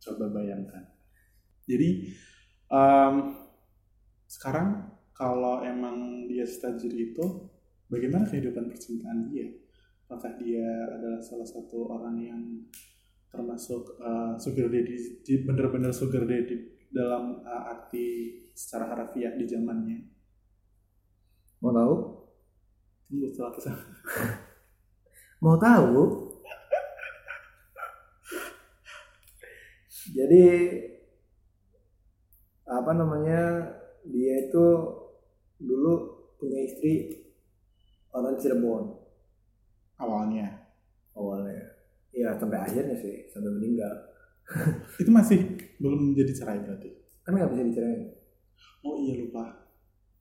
Coba 0.00 0.30
bayangkan. 0.30 0.86
Jadi 1.66 2.14
em, 2.70 3.14
sekarang 4.30 4.90
kalau 5.12 5.60
emang 5.66 6.26
dia 6.30 6.46
setajir 6.46 6.92
itu 6.94 7.50
bagaimana 7.90 8.24
kehidupan 8.30 8.70
percintaan 8.70 9.28
dia? 9.28 9.50
Apakah 10.06 10.38
dia 10.38 10.66
adalah 10.90 11.20
salah 11.22 11.46
satu 11.46 11.86
orang 11.86 12.16
yang 12.18 12.42
termasuk 13.30 13.94
uh, 14.02 14.34
sugar 14.34 14.66
daddy 14.66 15.22
di- 15.22 15.42
bener-bener 15.46 15.94
sugar 15.94 16.26
daddy 16.26 16.86
dalam 16.90 17.46
uh, 17.46 17.70
arti 17.70 18.42
secara 18.54 18.90
harafiah 18.90 19.34
di 19.38 19.46
zamannya? 19.46 19.98
Mau 21.62 21.70
tahu? 21.70 21.94
Tunggu 23.06 23.26
setelah 23.30 23.54
mau 25.42 25.56
tahu? 25.58 25.98
Jadi 30.16 30.42
apa 32.70 32.94
namanya 32.94 33.66
dia 34.06 34.46
itu 34.46 34.66
dulu 35.58 35.94
punya 36.38 36.62
istri 36.62 37.18
orang 38.14 38.38
Cirebon. 38.38 38.94
Awalnya? 39.98 40.48
Awalnya. 41.12 41.66
Ya 42.14 42.32
sampai 42.38 42.62
akhirnya 42.62 42.96
sih 42.96 43.26
sampai 43.28 43.50
meninggal. 43.52 43.92
Itu 45.02 45.10
masih 45.12 45.58
belum 45.82 46.16
jadi 46.16 46.32
cerai 46.32 46.58
berarti? 46.62 46.90
Kan 47.26 47.36
nggak 47.36 47.50
bisa 47.52 47.62
dicerain. 47.66 48.02
Oh 48.86 48.96
iya 48.96 49.20
lupa. 49.20 49.68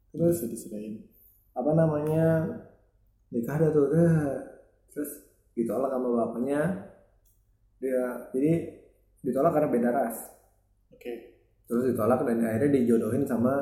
Terus? 0.10 0.41
bisa 0.41 0.50
diserahin 0.50 1.06
apa 1.53 1.72
namanya 1.75 2.46
nikah 3.29 3.58
dah 3.58 3.70
tuh 3.70 3.88
dah. 3.94 4.41
terus 4.89 5.12
ditolak 5.53 5.94
sama 5.94 6.08
bapaknya. 6.25 6.62
Dia 7.79 8.27
jadi 8.36 8.84
ditolak 9.24 9.56
karena 9.56 9.70
beda 9.72 9.89
ras. 9.96 10.18
Oke 10.91 11.28
terus 11.69 11.93
ditolak 11.93 12.25
dan 12.25 12.41
akhirnya 12.41 12.81
dijodohin 12.81 13.29
sama 13.29 13.61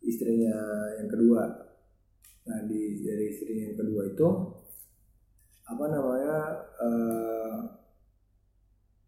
istrinya 0.00 0.56
yang 0.96 1.08
kedua. 1.12 1.44
Nah 2.48 2.58
di 2.64 3.04
dari 3.04 3.28
istrinya 3.28 3.68
yang 3.68 3.76
kedua 3.76 4.02
itu 4.08 4.28
apa 5.68 5.84
namanya 5.92 6.34
eh 6.80 7.56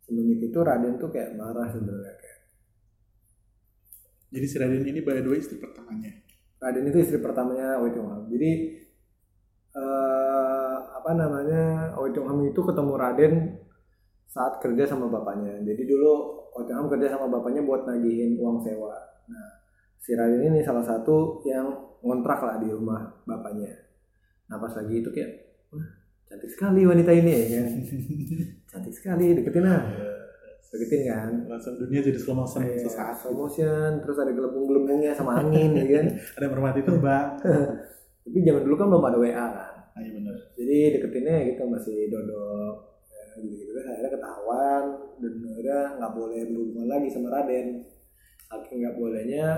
semenjak 0.04 0.40
itu 0.52 0.58
Raden 0.60 1.00
tuh 1.00 1.08
kayak 1.08 1.40
marah 1.40 1.72
sebenarnya 1.72 2.14
kayak 2.20 2.38
jadi 4.28 4.44
si 4.44 4.56
Raden 4.60 4.84
ini 4.84 5.00
by 5.00 5.24
the 5.24 5.30
way 5.32 5.40
istri 5.40 5.56
pertamanya? 5.56 6.12
Raden 6.60 6.84
itu 6.90 6.98
istri 7.00 7.18
pertamanya 7.22 7.80
Oi 7.80 7.96
Ham. 7.96 8.28
Jadi 8.28 8.50
eh 9.72 10.76
apa 10.92 11.10
namanya 11.16 11.94
Oi 11.96 12.12
Ham 12.12 12.38
itu 12.44 12.60
ketemu 12.60 12.92
Raden 12.92 13.34
saat 14.28 14.60
kerja 14.60 14.84
sama 14.84 15.08
bapaknya. 15.08 15.64
Jadi 15.64 15.88
dulu 15.88 16.36
Oi 16.52 16.68
Tiong 16.68 16.84
Ham 16.84 16.86
kerja 16.92 17.16
sama 17.16 17.32
bapaknya 17.32 17.64
buat 17.64 17.88
nagihin 17.88 18.36
uang 18.36 18.60
sewa. 18.60 18.92
Nah 19.32 19.48
si 19.98 20.12
Raden 20.12 20.52
ini 20.52 20.60
salah 20.60 20.84
satu 20.84 21.40
yang 21.48 21.72
ngontrak 22.04 22.38
lah 22.44 22.60
di 22.60 22.68
rumah 22.68 23.08
bapaknya. 23.24 23.72
Nah 24.52 24.60
pas 24.60 24.72
lagi 24.76 25.00
itu 25.00 25.08
kayak 25.08 25.30
wah 25.72 25.88
cantik 26.28 26.50
sekali 26.52 26.84
wanita 26.84 27.10
ini 27.16 27.30
ya 27.32 27.44
kan. 27.56 27.66
Cantik 28.68 28.92
sekali 28.92 29.32
deketin 29.32 29.64
ah 29.64 29.82
deketin 30.68 31.00
kan. 31.08 31.32
Langsung 31.48 31.80
dunia 31.80 32.04
jadi 32.04 32.20
slow 32.20 32.36
motion. 32.36 32.60
Iya, 32.68 32.84
sesaat 32.84 33.16
slow 33.24 33.32
motion 33.32 34.04
terus 34.04 34.20
ada 34.20 34.32
gelembung-gelembungnya 34.36 35.16
sama 35.16 35.40
angin 35.40 35.72
ya 35.72 35.84
kan. 35.88 36.06
Ada 36.36 36.46
merpati 36.52 36.80
terbang 36.84 37.28
tapi 38.28 38.44
zaman 38.44 38.60
dulu 38.60 38.76
kan 38.76 38.86
belum 38.92 39.04
ada 39.08 39.16
WA 39.16 39.46
kan. 39.56 39.72
Ah, 39.96 40.00
iya 40.04 40.12
bener 40.12 40.36
jadi 40.52 41.00
deketinnya 41.00 41.36
gitu 41.48 41.64
masih 41.64 42.12
dodok 42.12 42.97
gitu 43.42 43.54
gitu 43.54 43.70
akhirnya 43.82 44.12
ketahuan 44.14 44.84
dan 45.18 45.32
akhirnya 45.42 45.80
nggak 45.98 46.12
boleh 46.14 46.40
berhubungan 46.50 46.88
lagi 46.88 47.08
sama 47.10 47.28
Raden. 47.32 47.68
Saking 48.48 48.78
nggak 48.80 48.96
bolehnya 48.96 49.48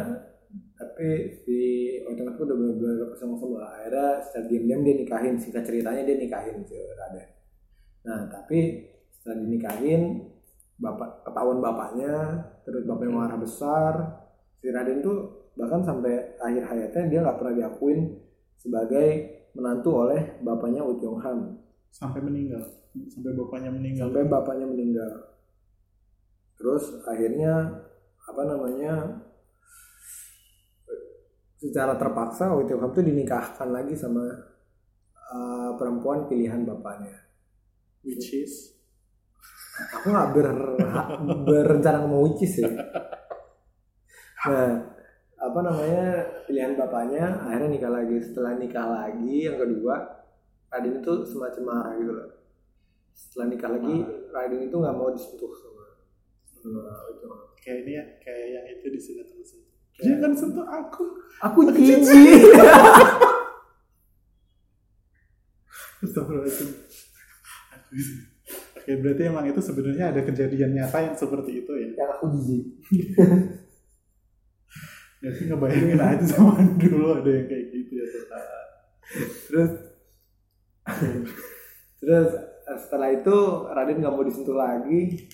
tapi 0.74 1.30
si 1.46 1.58
Oteng 2.02 2.34
itu 2.34 2.42
udah 2.42 2.56
benar-benar 2.58 3.14
sama 3.14 3.38
akhirnya 3.62 4.18
setelah 4.18 4.46
diam-diam 4.50 4.82
dia 4.82 4.94
nikahin 4.98 5.34
singkat 5.38 5.62
ceritanya 5.62 6.02
dia 6.02 6.16
nikahin 6.18 6.56
si 6.66 6.74
Raden. 6.74 7.28
Nah 8.08 8.20
tapi 8.26 8.58
setelah 9.14 9.36
dinikahin 9.46 10.26
bapak 10.80 11.28
ketahuan 11.28 11.60
bapaknya 11.60 12.14
terus 12.64 12.88
bapaknya 12.88 13.12
marah 13.12 13.38
besar 13.38 13.92
si 14.58 14.72
Raden 14.72 15.04
tuh 15.04 15.50
bahkan 15.54 15.84
sampai 15.84 16.40
akhir 16.40 16.64
hayatnya 16.72 17.02
dia 17.12 17.18
nggak 17.20 17.36
pernah 17.36 17.54
diakuin 17.54 18.16
sebagai 18.56 19.08
menantu 19.52 20.08
oleh 20.08 20.40
bapaknya 20.40 20.80
Ut 20.80 21.04
Yong 21.04 21.20
Ham 21.20 21.38
sampai 21.90 22.22
meninggal 22.22 22.80
sampai 22.90 23.32
bapaknya 23.34 23.70
meninggal. 23.70 24.10
Sampai 24.10 24.24
bapaknya 24.26 24.66
meninggal. 24.66 25.10
Terus 26.58 26.84
akhirnya 27.06 27.54
apa 28.20 28.42
namanya 28.46 28.92
secara 31.60 31.96
terpaksa 31.96 32.52
Ham 32.52 32.90
tuh 32.92 33.04
dinikahkan 33.04 33.68
lagi 33.68 33.92
sama 33.96 34.24
uh, 35.32 35.70
perempuan 35.76 36.26
pilihan 36.26 36.64
bapaknya. 36.66 37.16
Which 38.04 38.32
is? 38.32 38.76
Aku 39.80 40.12
nggak 40.12 40.30
ber, 40.36 40.48
berencana 41.48 42.04
mau 42.04 42.28
which 42.28 42.44
is 42.44 42.60
ya. 42.60 42.68
Nah 44.50 44.68
apa 45.40 45.58
namanya 45.64 46.08
pilihan 46.44 46.76
bapaknya 46.76 47.24
akhirnya 47.48 47.68
nikah 47.72 47.92
lagi. 47.92 48.16
Setelah 48.20 48.60
nikah 48.60 48.86
lagi 48.88 49.48
yang 49.48 49.56
kedua 49.56 50.19
Raden 50.70 51.02
itu 51.02 51.12
semacam 51.26 51.62
marah 51.66 51.92
gitu 51.98 52.12
loh. 52.14 52.28
Setelah 53.12 53.46
nikah 53.50 53.70
lagi 53.74 53.94
Raden 54.30 54.60
itu 54.64 54.76
nggak 54.78 54.96
mau 54.96 55.10
disentuh 55.10 55.50
sama, 55.58 55.84
sama 56.46 56.82
itu. 57.10 57.26
Kayak 57.60 57.78
ini 57.84 57.92
ya 57.98 58.04
kayak 58.22 58.46
yang 58.54 58.66
itu 58.78 58.86
di 58.88 59.00
sinetron 59.02 59.44
sentuh 59.44 59.70
jangan 60.00 60.32
sentuh 60.32 60.64
aku. 60.64 61.04
Aku 61.44 61.68
jijik. 61.72 62.00
Astagfirullahaladzim. 66.00 66.68
Oke, 68.80 68.92
berarti 69.04 69.22
emang 69.28 69.44
itu 69.44 69.60
sebenarnya 69.60 70.16
ada 70.16 70.24
kejadian 70.24 70.72
nyata 70.72 71.04
yang 71.04 71.12
seperti 71.12 71.60
itu 71.60 71.72
ya. 71.76 71.92
yang 71.92 72.10
aku 72.16 72.32
jijik. 72.32 72.64
Jadi 75.20 75.52
ngebayangin 75.52 76.00
aja 76.00 76.24
zaman 76.24 76.66
dulu 76.80 77.20
ada 77.20 77.28
yang 77.28 77.44
kayak 77.44 77.64
gitu 77.76 77.92
ya. 78.00 78.08
terus 79.50 79.89
terus 82.00 82.28
setelah 82.80 83.08
itu 83.10 83.36
Raden 83.66 83.98
nggak 83.98 84.12
mau 84.12 84.22
disentuh 84.22 84.54
lagi 84.54 85.26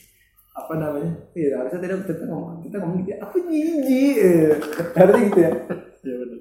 apa 0.53 0.73
namanya 0.75 1.13
iya 1.33 1.61
harusnya 1.61 1.85
tidak 1.85 2.09
kita 2.09 2.25
ngomong 2.25 2.65
kita 2.65 2.77
ngomong 2.81 2.97
gitu 3.03 3.13
aku 3.19 3.37
jijik 3.45 4.17
Eh, 4.17 4.53
harusnya 4.95 5.23
gitu 5.29 5.41
ya 5.41 5.53
Iya 6.01 6.15
benar. 6.17 6.39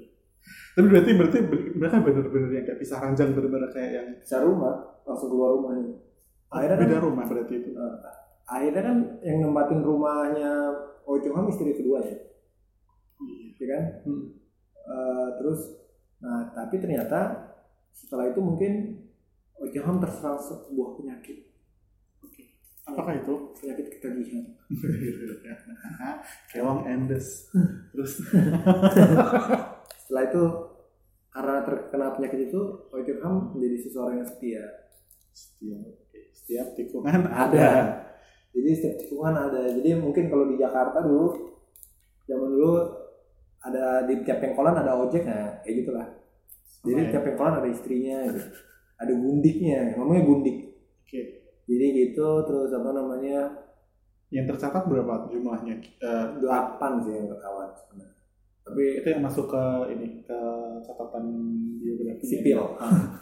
Tapi 0.72 0.86
berarti 0.86 1.10
berarti 1.12 1.38
mereka 1.74 1.96
benar-benar 1.98 2.50
yang 2.50 2.64
kayak 2.64 2.78
pisah 2.78 2.98
ranjang 2.98 3.32
benar-benar 3.32 3.68
kayak 3.68 3.90
yang 3.92 4.08
bisa 4.16 4.36
rumah 4.40 4.74
langsung 5.02 5.28
keluar 5.28 5.52
rumahnya 5.52 6.00
akhirnya 6.46 6.76
kan, 6.76 6.84
beda 6.86 6.98
rumah 7.02 7.24
berarti 7.26 7.54
itu. 7.56 7.70
akhirnya 8.46 8.82
kan 8.84 8.96
yang 9.20 9.38
nempatin 9.42 9.80
rumahnya 9.82 10.50
Oh 11.02 11.18
Chung 11.18 11.34
Ham 11.34 11.46
istri 11.46 11.72
keduanya 11.72 12.16
Iya. 13.16 13.46
ya 13.56 13.66
kan 13.68 13.82
Hmm. 14.02 14.22
Eh, 14.86 15.28
terus 15.36 15.60
nah 16.16 16.48
tapi 16.50 16.78
ternyata 16.78 17.52
setelah 17.90 18.30
itu 18.30 18.38
mungkin 18.38 19.02
Oh 19.56 19.66
Ham 19.66 19.96
terserang 19.98 20.38
sebuah 20.38 21.00
penyakit 21.00 21.38
Apakah 22.86 23.18
itu? 23.18 23.34
penyakit 23.58 23.86
ketagihan 23.98 24.46
Kelong 26.54 26.86
Endes. 26.86 27.50
Terus 27.90 28.22
setelah 30.06 30.22
itu 30.22 30.42
karena 31.28 31.54
terkena 31.66 32.06
penyakit 32.14 32.40
itu 32.48 32.60
Oh 32.86 33.00
Chung 33.02 33.20
Ham 33.20 33.34
menjadi 33.52 33.76
seseorang 33.82 34.14
yang 34.20 34.28
setia 34.28 34.64
setiap 35.36 35.84
setiap 36.32 36.66
tikungan 36.72 37.28
ada 37.28 37.44
ada. 37.44 37.68
jadi 38.56 38.70
setiap 38.72 38.94
tikungan 39.04 39.34
ada 39.36 39.68
jadi 39.68 40.00
mungkin 40.00 40.32
kalau 40.32 40.48
di 40.48 40.56
Jakarta 40.56 41.04
dulu 41.04 41.28
zaman 42.24 42.48
dulu 42.56 42.72
ada 43.60 44.08
di 44.08 44.24
tiap 44.24 44.40
pengkolan 44.40 44.80
ada 44.80 44.96
ojek 44.96 45.28
nah 45.28 45.60
kayak 45.60 45.74
gitulah 45.84 46.06
jadi 46.86 46.96
Sama 46.96 47.04
ya? 47.04 47.12
tiap 47.12 47.22
pengkolan 47.28 47.54
ada 47.60 47.68
istrinya 47.68 48.16
gitu. 48.32 48.40
Ada 48.96 49.12
gundiknya 49.12 49.92
ngomongnya 49.96 50.24
gundik 50.24 50.56
Oke. 51.04 51.22
jadi 51.68 51.84
gitu 51.92 52.28
terus 52.44 52.72
apa 52.72 52.90
namanya 52.92 53.64
Yang 54.26 54.58
tercatat 54.58 54.90
berapa 54.90 55.30
jumlahnya? 55.30 55.78
Eh, 56.02 56.26
delapan 56.42 56.92
sih 56.98 57.14
yang 57.14 57.30
ketahuan 57.30 57.70
sebenarnya 57.72 58.14
tapi 58.66 58.82
itu 58.98 59.06
yang 59.06 59.22
masuk 59.22 59.46
ke 59.46 59.64
ini 59.94 60.26
ke 60.26 60.38
catatan 60.82 61.24
biografi 61.78 62.24
sipil 62.26 62.60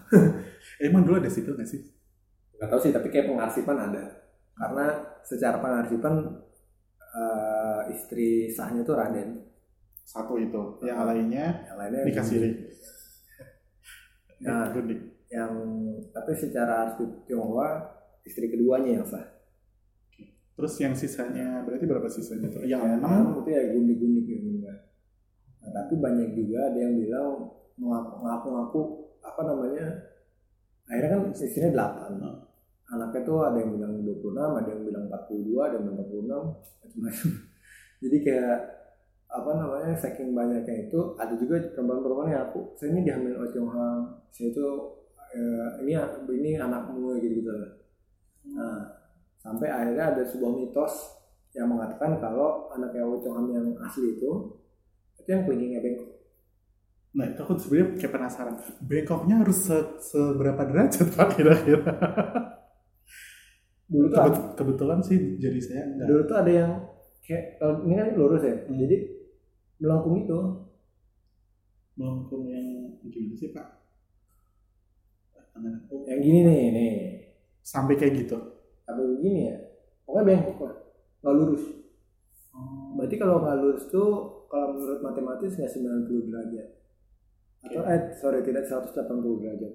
Eh, 0.80 0.88
emang 0.88 1.04
dulu 1.04 1.20
ada 1.20 1.28
sipil 1.28 1.52
nggak 1.54 1.68
sih? 1.68 1.84
nggak 2.56 2.68
tahu 2.70 2.80
sih 2.80 2.92
tapi 2.94 3.12
kayak 3.12 3.28
pengarsipan 3.28 3.76
ada 3.76 4.04
karena 4.56 4.86
secara 5.20 5.60
pengarsipan 5.60 6.14
eh, 7.14 7.80
istri 7.92 8.48
sahnya 8.48 8.80
tuh 8.82 8.96
Raden 8.96 9.44
Satu 10.04 10.36
itu. 10.36 10.60
Yang 10.84 11.00
lainnya 11.00 11.64
yang 11.64 11.76
lainnya 11.80 12.04
dikasih. 12.04 12.44
Nah. 14.44 14.68
Gundik. 14.68 15.13
Yang 15.34 15.52
tapi 16.14 16.30
secara 16.38 16.86
arsip 16.86 17.26
Tionghoa 17.26 17.90
istri 18.22 18.46
keduanya 18.46 19.02
yang 19.02 19.06
sah 19.06 19.34
Terus 20.54 20.78
yang 20.78 20.94
sisanya 20.94 21.66
berarti 21.66 21.82
berapa 21.82 22.06
sisanya 22.06 22.46
tuh? 22.46 22.62
Yang 22.62 23.02
enam 23.02 23.42
itu 23.42 23.50
ya 23.50 23.74
gundik-gundik 23.74 24.38
enggak. 24.38 24.78
Nah, 25.58 25.70
tapi 25.74 25.98
banyak 25.98 26.30
juga 26.38 26.70
ada 26.70 26.78
yang 26.78 26.94
bilang 26.94 27.50
mengaku-ngaku 27.74 29.10
apa 29.18 29.40
namanya 29.42 29.86
akhirnya 30.86 31.10
kan 31.16 31.20
istrinya 31.32 31.70
delapan 31.74 32.10
Hmm. 32.20 32.36
anaknya 33.00 33.20
tuh 33.24 33.40
ada 33.40 33.56
yang 33.58 33.72
bilang 33.80 33.92
26 34.04 34.60
ada 34.60 34.68
yang 34.68 34.82
bilang 34.84 35.04
42 35.08 35.56
ada 35.64 35.74
yang 35.80 35.84
bilang 35.88 35.96
46 36.04 36.84
macam-macam 36.84 37.28
jadi 38.04 38.16
kayak 38.20 38.58
apa 39.34 39.50
namanya 39.56 39.92
saking 39.96 40.30
banyaknya 40.36 40.86
itu 40.86 41.00
ada 41.16 41.34
juga 41.34 41.64
perempuan-perempuan 41.72 42.30
yang 42.30 42.44
aku 42.52 42.76
saya 42.76 42.92
ini 42.92 43.00
dihamilin 43.08 43.40
oleh 43.40 43.50
Tionghoa 43.50 43.90
saya 44.30 44.52
itu 44.52 44.66
eh, 45.34 45.68
ini 45.82 45.92
ini 46.40 46.50
anakmu 46.58 47.18
gitu 47.22 47.34
gitu 47.42 47.50
lah 47.50 47.70
nah 48.56 48.78
sampai 49.44 49.68
akhirnya 49.70 50.04
ada 50.16 50.22
sebuah 50.26 50.52
mitos 50.58 50.94
yang 51.56 51.68
mengatakan 51.70 52.18
kalau 52.22 52.70
anaknya 52.74 53.02
Oh 53.06 53.18
Chong 53.22 53.36
Ham 53.38 53.46
yang 53.54 53.66
asli 53.82 54.18
itu 54.18 54.30
itu 55.20 55.28
yang 55.30 55.42
kelingkingnya 55.46 55.80
bengkok 55.84 56.10
Nah 57.14 57.30
itu 57.30 57.40
aku 57.46 57.54
sebenarnya 57.62 57.86
kayak 58.00 58.12
penasaran. 58.14 58.54
Bengkoknya 58.82 59.34
harus 59.46 59.58
se- 59.70 59.90
seberapa 60.10 60.62
derajat 60.66 61.06
pak 61.14 61.28
kira-kira? 61.38 61.92
dulu 63.92 64.06
tuh 64.10 64.18
Kebet- 64.18 64.52
kebetulan 64.58 64.98
sih 65.04 65.18
jadi 65.38 65.58
saya 65.60 65.82
enggak. 65.86 66.06
dulu 66.08 66.20
tuh 66.30 66.36
ada 66.40 66.52
yang 66.52 66.70
kayak 67.24 67.44
kalau 67.60 67.74
ini 67.84 67.94
kan 68.00 68.06
lurus 68.16 68.42
ya 68.44 68.54
Hmm. 68.64 68.76
jadi 68.80 68.96
melengkung 69.80 70.16
itu 70.24 70.38
Melengkung 71.98 72.44
yang 72.50 72.66
gimana 73.10 73.34
sih 73.38 73.50
pak? 73.54 73.66
Tangan. 75.54 75.74
Oh, 75.88 76.02
yang 76.04 76.20
gini 76.20 76.40
nih 76.42 76.60
nih 76.70 76.92
Sampai 77.62 77.94
kayak 77.94 78.26
gitu. 78.26 78.36
sampai 78.84 79.00
begini 79.16 79.48
ya 79.48 79.56
pokoknya 80.04 80.24
bengkok 80.28 80.58
lah 80.60 80.74
nggak 81.22 81.34
lurus 81.40 81.64
Oh, 82.54 82.94
berarti 82.94 83.16
kalau 83.16 83.42
nggak 83.42 83.56
lurus 83.58 83.84
tuh 83.88 84.10
kalau 84.46 84.76
menurut 84.76 85.00
matematis 85.00 85.56
nggak 85.56 85.72
90 85.72 86.28
derajat 86.28 86.68
atau 87.64 87.82
eh 87.82 88.00
sorry 88.14 88.44
tidak 88.44 88.68
180 88.68 88.94
derajat 89.40 89.72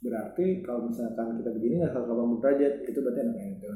berarti 0.00 0.46
kalau 0.60 0.90
misalkan 0.90 1.38
kita 1.38 1.50
begini 1.54 1.80
nggak 1.80 1.94
180 1.94 2.42
derajat 2.42 2.72
itu 2.84 2.98
berarti 3.00 3.20
anak 3.22 3.36
yang 3.38 3.52
itu 3.56 3.66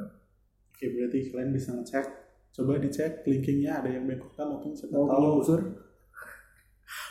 Oke 0.74 0.90
berarti 0.90 1.18
kalian 1.30 1.54
bisa 1.54 1.70
ngecek. 1.70 2.06
Coba 2.50 2.82
dicek 2.82 3.22
kelingkingnya 3.22 3.78
ada 3.78 3.88
yang 3.94 4.10
bengkok 4.10 4.34
kan 4.34 4.50
mungkin 4.50 4.74
siapa 4.74 4.98
mau 4.98 5.06
tahu. 5.06 5.62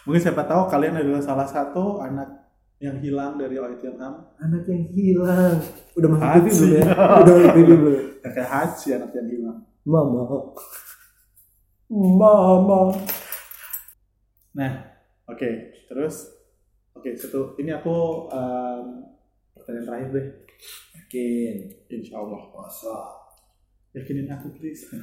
Mungkin 0.03 0.19
siapa 0.19 0.43
tahu 0.43 0.67
kalian 0.67 0.99
adalah 0.99 1.23
salah 1.23 1.47
satu 1.47 2.03
anak 2.03 2.42
yang 2.84 3.00
hilang 3.00 3.39
dari 3.39 3.56
Oi 3.56 3.80
Tiong 3.80 3.96
Ham. 3.96 4.36
anak 4.36 4.67
yang 4.67 4.84
hilang. 4.91 5.56
Udah 5.96 6.08
masuk 6.12 6.28
Haji. 6.28 6.43
TV 6.43 6.60
belum 6.60 6.72
ya? 6.76 6.84
Udah 7.24 7.34
masuk 7.34 7.54
TV 7.56 7.69
belum 7.72 7.96
Ya, 8.19 8.30
kayak 8.30 8.50
Haji 8.52 8.88
anak 8.93 9.12
yang 9.15 9.28
hilang. 9.32 9.58
mama. 9.84 10.24
Mama. 11.88 12.80
Nah, 14.54 14.72
oke, 15.26 15.50
terus 15.88 16.15
oke 16.91 17.10
satu 17.15 17.56
ini 17.58 17.72
aku 17.72 17.96
em, 18.30 18.86
pertanyaan 19.54 19.86
terakhir 19.88 20.10
deh, 20.12 20.28
yakin 20.93 21.56
insya 21.89 22.19
Allah. 22.19 22.41
masa 22.50 22.96
yakinin 23.91 24.28
aku 24.28 24.52
please. 24.52 24.86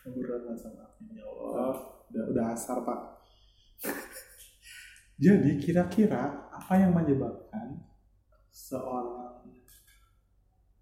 Berat 0.00 0.42
sama 0.56 0.96
ya 1.12 1.24
Allah 1.28 1.76
udah 2.10 2.24
udah 2.32 2.44
asar 2.50 2.80
pak 2.82 3.19
jadi 5.20 5.60
kira-kira 5.60 6.48
apa 6.48 6.80
yang 6.80 6.96
menyebabkan 6.96 7.76
seorang 8.48 9.44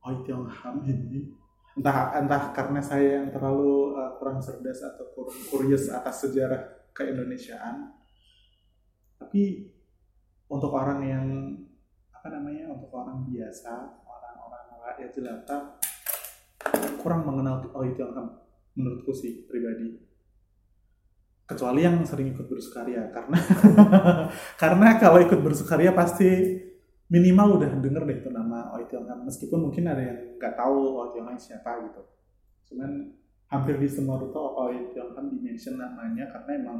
Oi 0.06 0.16
Tiong 0.22 0.46
Ham 0.46 0.86
ini 0.86 1.34
entah 1.74 2.14
entah 2.14 2.54
karena 2.54 2.78
saya 2.78 3.18
yang 3.18 3.34
terlalu 3.34 3.98
uh, 3.98 4.14
kurang 4.16 4.38
cerdas 4.38 4.78
atau 4.86 5.10
kurang 5.10 5.36
curious 5.50 5.90
atas 5.90 6.22
sejarah 6.22 6.86
keindonesiaan 6.94 7.92
tapi 9.18 9.74
untuk 10.46 10.70
orang 10.70 11.00
yang 11.02 11.26
apa 12.14 12.30
namanya 12.30 12.70
untuk 12.70 12.94
orang 12.94 13.26
biasa 13.26 14.00
orang-orang 14.06 14.66
rakyat 14.86 15.10
jelata 15.18 15.58
kurang 17.02 17.26
mengenal 17.26 17.58
Oi 17.74 17.90
Tiong 17.90 18.14
Ham 18.14 18.38
menurutku 18.78 19.10
sih 19.10 19.50
pribadi 19.50 20.07
kecuali 21.48 21.80
yang 21.80 22.04
sering 22.04 22.36
ikut 22.36 22.44
bersukaria 22.44 23.08
karena 23.08 23.40
karena 24.60 24.88
kalau 25.00 25.16
ikut 25.24 25.40
bersukaria 25.40 25.96
pasti 25.96 26.28
minimal 27.08 27.56
udah 27.56 27.72
denger 27.80 28.04
deh 28.04 28.16
itu 28.20 28.28
nama 28.28 28.68
Oi 28.76 28.84
Tiong 28.84 29.08
Ham 29.08 29.24
meskipun 29.24 29.64
mungkin 29.64 29.88
ada 29.88 30.04
yang 30.04 30.36
nggak 30.36 30.54
tahu 30.60 31.00
Oi 31.00 31.08
Tiong 31.16 31.24
Ham 31.24 31.40
siapa 31.40 31.88
gitu. 31.88 32.04
Cuman 32.68 33.16
hampir 33.48 33.80
di 33.80 33.88
semua 33.88 34.20
rute 34.20 34.36
Oi 34.36 34.92
Tiong 34.92 35.16
Ham 35.16 35.32
dimention 35.32 35.80
namanya 35.80 36.28
karena 36.28 36.50
emang 36.52 36.78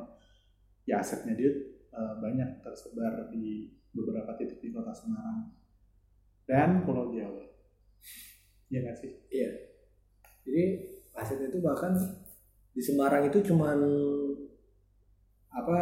ya 0.85 1.01
asetnya 1.01 1.33
dia 1.33 1.49
uh, 1.97 2.21
banyak 2.21 2.61
tersebar 2.61 3.33
di 3.33 3.73
beberapa 3.97 4.37
titik 4.37 4.61
di 4.61 4.69
kota 4.69 4.93
Semarang 4.93 5.49
dan 6.45 6.85
Pulau 6.85 7.09
Jawa. 7.09 7.49
Iya 8.69 8.85
nggak 8.85 8.97
sih? 9.01 9.13
Iya. 9.33 9.51
Jadi 10.45 10.65
aset 11.17 11.41
itu 11.41 11.57
bahkan 11.65 11.97
di 12.77 12.85
Semarang 12.85 13.33
itu 13.33 13.41
cuman 13.49 13.81
apa 15.59 15.79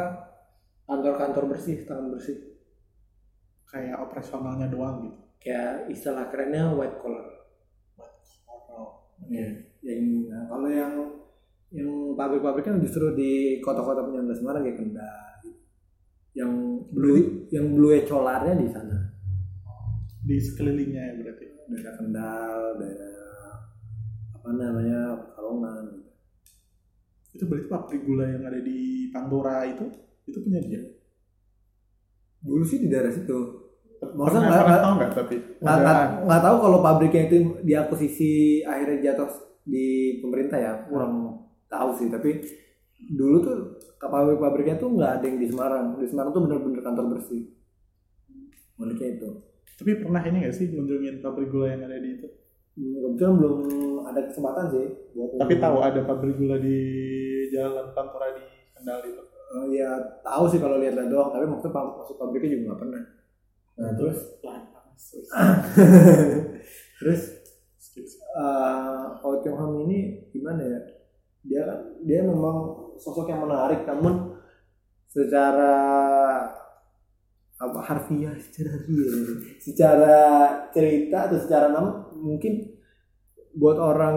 kantor-kantor 0.87 1.45
bersih 1.53 1.85
tangan 1.85 2.15
bersih. 2.15 2.37
Kayak 3.67 4.01
operasionalnya 4.07 4.71
doang 4.71 5.11
gitu. 5.11 5.19
Kayak 5.43 5.91
istilah 5.91 6.27
kerennya 6.33 6.73
white 6.73 6.99
collar. 7.03 7.27
White 7.99 8.65
collar 8.67 9.07
ya 9.27 9.49
yang 9.83 10.29
nah, 10.29 10.45
kalau 10.51 10.69
yang 10.69 10.93
yang 11.75 11.91
pabrik-pabriknya 12.15 12.79
justru 12.85 13.11
di 13.19 13.59
kota-kota 13.59 14.07
penyangga 14.07 14.35
Semarang 14.39 14.63
kayak 14.63 14.79
Kendal 14.79 15.27
gitu. 15.43 15.61
yang 16.39 16.53
blue 16.95 17.49
yang 17.51 17.75
blue 17.75 17.97
colarnya 18.07 18.55
di 18.55 18.69
sana. 18.71 18.99
Di 20.27 20.37
sekelilingnya 20.39 21.03
ya 21.03 21.13
berarti. 21.23 21.47
Daerah 21.67 21.95
Kendal 21.99 22.59
daerah 22.79 23.51
apa 24.39 24.49
namanya 24.55 25.01
Kalongan 25.35 25.83
gitu. 25.99 26.06
Itu 27.37 27.45
berarti 27.45 27.69
pabrik 27.69 28.03
gula 28.09 28.25
yang 28.25 28.43
ada 28.49 28.59
di 28.65 29.13
Pantura 29.13 29.69
itu 29.69 29.85
itu 30.25 30.39
punya 30.41 30.59
dia? 30.65 30.81
Dulu 32.41 32.65
sih 32.65 32.81
di 32.81 32.89
daerah 32.89 33.13
situ. 33.13 33.69
Masa 34.17 34.41
nggak 34.41 34.61
nggak 34.65 34.81
tahu 34.81 34.93
nggak 34.97 35.13
tapi 35.13 35.37
nggak 35.61 35.99
nggak 36.25 36.43
tahu 36.43 36.57
kalau 36.61 36.79
pabriknya 36.81 37.23
itu 37.29 37.37
diakuisisi 37.65 38.61
akhirnya 38.65 39.13
jatuh 39.13 39.31
di 39.69 40.19
pemerintah 40.25 40.59
ya? 40.59 40.73
Kurang 40.89 41.45
tahu 41.69 41.89
sih 41.97 42.09
tapi 42.09 42.41
dulu 42.97 43.37
tuh 43.45 43.57
pabrik-pabriknya 44.01 44.81
tuh 44.81 44.97
nggak 44.97 45.13
ada 45.21 45.25
yang 45.29 45.39
di 45.39 45.47
Semarang. 45.49 45.85
Di 46.01 46.09
Semarang 46.09 46.33
tuh 46.33 46.43
bener-bener 46.49 46.81
kantor 46.81 47.07
bersih. 47.17 47.53
Uniknya 48.81 49.09
itu. 49.21 49.31
Tapi 49.77 49.91
pernah 50.01 50.25
ini 50.25 50.37
nggak 50.45 50.57
sih 50.57 50.73
kunjungin 50.73 51.21
pabrik 51.21 51.53
gula 51.53 51.73
yang 51.73 51.85
ada 51.85 52.01
di 52.01 52.21
itu? 52.21 52.29
Kebetulan 52.77 53.33
belum 53.41 53.57
ada 54.05 54.21
kesempatan 54.29 54.65
sih 54.69 54.87
buat 55.17 55.41
tapi 55.41 55.55
tahu 55.57 55.77
ada 55.81 56.01
pabrik 56.05 56.37
gula 56.37 56.61
di 56.61 56.79
jalan 57.53 57.93
Pantura 57.93 58.33
di 58.35 58.45
Kendal 58.77 59.01
itu 59.09 59.23
uh, 59.25 59.67
ya 59.73 59.91
tahu 60.21 60.45
sih 60.51 60.61
kalau 60.61 60.77
lihat-lihat 60.83 61.09
doang 61.09 61.33
tapi 61.33 61.47
maksudnya 61.49 61.81
masuk 61.97 62.17
pabriknya 62.19 62.57
juga 62.57 62.63
nggak 62.73 62.81
pernah. 62.81 63.03
Nah 63.77 63.91
terus? 63.97 64.19
Terus? 66.97 67.23
Uh, 68.37 69.17
Oh 69.25 69.41
Ham 69.41 69.73
ini 69.89 70.29
gimana 70.33 70.61
ya? 70.65 70.81
Dia 71.47 71.65
dia 72.05 72.21
memang 72.25 72.91
sosok 73.01 73.29
yang 73.29 73.45
menarik 73.45 73.85
namun 73.89 74.37
secara 75.07 75.73
apa 77.57 77.81
harfiah 77.81 78.37
secara 78.37 78.69
harfiah 78.77 79.17
secara 79.65 80.17
cerita 80.77 81.19
atau 81.25 81.39
secara 81.41 81.73
nama 81.73 82.05
mungkin 82.13 82.77
buat 83.57 83.81
orang 83.81 84.17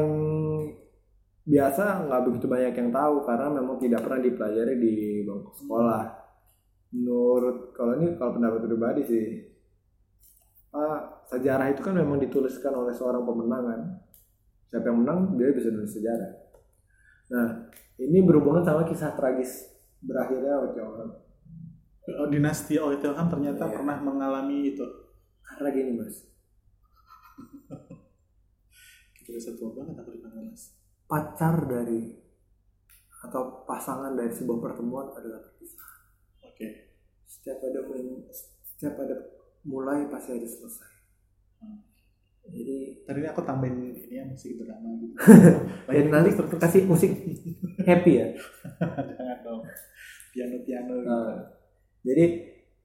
biasa 1.49 2.05
nggak 2.05 2.21
begitu 2.29 2.45
banyak 2.45 2.73
yang 2.77 2.91
tahu 2.93 3.25
karena 3.25 3.47
memang 3.49 3.81
tidak 3.81 4.05
pernah 4.05 4.21
dipelajari 4.21 4.73
di 4.77 4.93
bangku 5.25 5.51
sekolah. 5.57 6.03
Menurut 6.93 7.73
kalau 7.73 7.97
ini 7.97 8.13
kalau 8.17 8.37
pendapat 8.37 8.59
pribadi 8.69 9.01
sih, 9.05 9.25
ah, 10.73 11.25
sejarah 11.25 11.73
itu 11.73 11.81
kan 11.81 11.97
memang 11.97 12.21
dituliskan 12.21 12.73
oleh 12.73 12.93
seorang 12.93 13.25
pemenang 13.25 13.63
kan. 13.65 13.81
Siapa 14.69 14.85
yang 14.93 15.01
menang 15.01 15.33
dia 15.37 15.49
bisa 15.49 15.73
nulis 15.73 15.89
sejarah. 15.89 16.31
Nah 17.33 17.47
ini 17.97 18.21
berhubungan 18.21 18.61
sama 18.61 18.85
kisah 18.85 19.17
tragis 19.17 19.69
berakhirnya 19.99 20.53
Ocehan. 20.69 21.09
Oh, 22.09 22.27
dinasti 22.29 22.77
Ocehan 22.77 23.27
ternyata 23.29 23.69
Iya. 23.69 23.73
pernah 23.73 23.97
mengalami 24.01 24.73
itu. 24.73 24.85
Karena 25.45 25.69
gini 25.73 25.91
mas, 25.97 26.25
Kita 29.17 29.29
bisa 29.33 29.49
tua 29.57 29.73
banget 29.73 29.97
aku 29.97 30.13
dipanggil 30.13 30.53
mas. 30.53 30.78
Pacar 31.09 31.65
dari 31.65 32.13
atau 33.25 33.65
pasangan 33.65 34.13
dari 34.13 34.31
sebuah 34.31 34.61
pertemuan 34.61 35.11
adalah 35.17 35.41
perpisahan. 35.41 36.01
Oke. 36.45 36.67
Setiap 37.25 37.59
ada 37.65 37.81
setiap 38.61 38.95
ada 39.01 39.15
mulai 39.65 40.07
pasti 40.07 40.37
ada 40.37 40.47
selesai. 40.47 40.93
Hmm. 41.59 41.81
Jadi 42.49 43.03
Tadi 43.03 43.19
aku 43.25 43.41
tambahin 43.43 43.75
ini 43.89 44.05
ya 44.07 44.23
musik 44.23 44.55
drama 44.61 44.89
gitu. 45.01 45.13
dan 45.89 46.05
nanti 46.13 46.29
kasih 46.37 46.85
musik 46.85 47.11
happy 47.83 48.13
ya. 48.21 48.27
Jangan 49.17 49.37
dong. 49.43 49.61
Piano-piano 50.29 50.93
gitu. 50.93 51.09
Nah, 51.09 51.33
jadi 52.05 52.25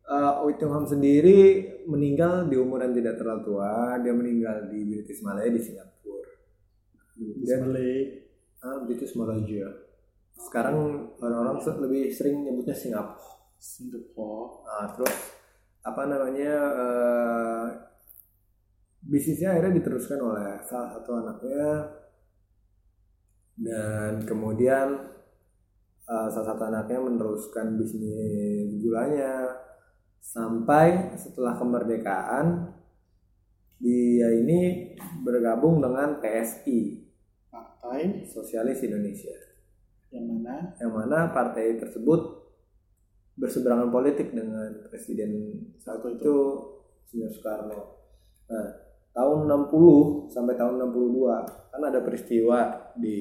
uh, 0.09 0.43
Oi 0.43 0.59
Tung 0.59 0.73
Ham 0.75 0.89
sendiri 0.89 1.71
meninggal 1.87 2.49
di 2.49 2.57
umur 2.59 2.83
yang 2.83 2.97
tidak 2.97 3.21
terlalu 3.21 3.41
tua. 3.47 4.01
Dia 4.01 4.13
meninggal 4.17 4.73
di 4.73 4.81
British 4.89 5.21
Malaya 5.23 5.53
di 5.53 5.61
Singapura. 5.61 5.94
Dia 7.19 7.57
Malay. 7.63 7.95
ah, 8.65 8.81
British 8.87 9.15
Malaysia. 9.15 9.69
Sekarang 10.35 10.77
orang-orang 11.21 11.59
se- 11.63 11.81
lebih 11.85 12.11
sering 12.11 12.43
nyebutnya 12.43 12.75
Singapura. 12.75 13.33
Singapore. 13.61 14.65
Nah, 14.67 14.87
terus 14.97 15.15
apa 15.85 16.03
namanya 16.09 16.53
eh, 16.85 17.67
bisnisnya 19.05 19.49
akhirnya 19.53 19.79
diteruskan 19.81 20.19
oleh 20.21 20.49
salah 20.65 20.91
satu 20.97 21.11
anaknya 21.21 21.65
dan 23.55 24.25
kemudian 24.27 24.89
eh, 26.09 26.29
salah 26.33 26.47
satu 26.55 26.63
anaknya 26.69 26.99
meneruskan 27.01 27.77
bisnis 27.79 28.81
gulanya 28.83 29.33
sampai 30.21 31.13
setelah 31.21 31.55
kemerdekaan 31.61 32.47
dia 33.79 34.29
ini 34.33 34.61
bergabung 35.21 35.83
dengan 35.85 36.17
PSI 36.19 37.04
Partai 37.95 38.27
Sosialis 38.27 38.83
Indonesia 38.83 39.31
yang 40.11 40.27
mana 40.27 40.75
yang 40.83 40.91
mana 40.91 41.31
partai 41.31 41.79
tersebut 41.79 42.43
berseberangan 43.39 43.87
politik 43.95 44.35
dengan 44.35 44.91
presiden 44.91 45.31
saat 45.79 46.03
Waktu 46.03 46.19
itu. 46.19 46.27
itu 46.27 46.35
Senior 47.07 47.31
Soekarno. 47.31 47.83
Nah, 48.51 48.67
tahun 49.15 49.47
60 49.47 50.27
sampai 50.27 50.59
tahun 50.59 50.83
62 50.91 51.71
kan 51.71 51.83
ada 51.87 52.03
peristiwa 52.03 52.59
di 52.99 53.19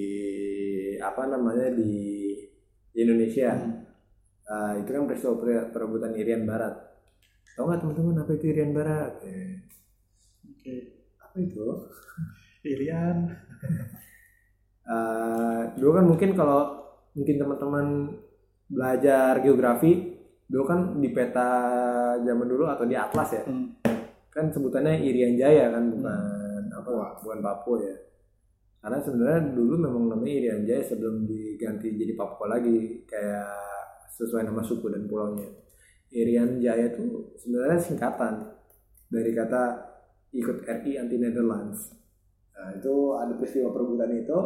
apa 0.98 1.22
namanya 1.30 1.70
di, 1.70 1.94
di 2.90 2.98
Indonesia. 2.98 3.54
Hmm. 3.54 3.78
Nah, 4.50 4.72
itu 4.82 4.90
kan 4.90 5.06
peristiwa 5.06 5.38
per- 5.38 5.70
perebutan 5.70 6.18
Irian 6.18 6.50
Barat. 6.50 6.74
Tahu 7.54 7.70
nggak 7.70 7.80
teman-teman 7.86 8.26
apa 8.26 8.32
itu 8.34 8.46
Irian 8.50 8.74
Barat? 8.74 9.22
Oke. 10.50 10.76
apa 11.22 11.38
itu? 11.38 11.62
Irian. 12.66 13.18
Eh, 14.84 15.62
dulu 15.80 15.92
kan 15.96 16.04
mungkin 16.04 16.30
kalau 16.36 16.76
mungkin 17.16 17.36
teman-teman 17.40 17.86
belajar 18.68 19.40
geografi 19.40 20.12
dulu 20.44 20.64
kan 20.68 20.80
di 21.00 21.08
peta 21.16 21.50
zaman 22.20 22.48
dulu 22.52 22.68
atau 22.68 22.84
di 22.84 22.92
atlas 22.98 23.32
ya 23.32 23.44
Hmm. 23.48 23.80
kan 24.28 24.52
sebutannya 24.52 25.00
Irian 25.00 25.40
Jaya 25.40 25.72
kan 25.72 25.88
bukan 25.88 26.68
apa 26.74 26.90
bukan 27.24 27.40
Papua 27.40 27.78
ya. 27.80 27.96
Karena 28.84 29.00
sebenarnya 29.00 29.56
dulu 29.56 29.74
memang 29.80 30.04
namanya 30.12 30.34
Irian 30.36 30.62
Jaya 30.68 30.84
sebelum 30.84 31.24
diganti 31.24 31.96
jadi 31.96 32.14
Papua 32.20 32.60
lagi 32.60 33.08
kayak 33.08 33.48
sesuai 34.20 34.44
nama 34.44 34.60
suku 34.60 34.92
dan 34.92 35.08
pulaunya. 35.08 35.48
Irian 36.12 36.60
Jaya 36.60 36.92
itu 36.92 37.32
sebenarnya 37.40 37.80
singkatan 37.80 38.52
dari 39.08 39.32
kata 39.32 39.64
ikut 40.36 40.66
RI 40.68 41.00
anti 41.00 41.16
Netherlands. 41.16 41.94
Nah 42.58 42.74
itu 42.76 43.16
ada 43.16 43.32
peristiwa 43.38 43.72
perebutan 43.72 44.12
itu 44.12 44.40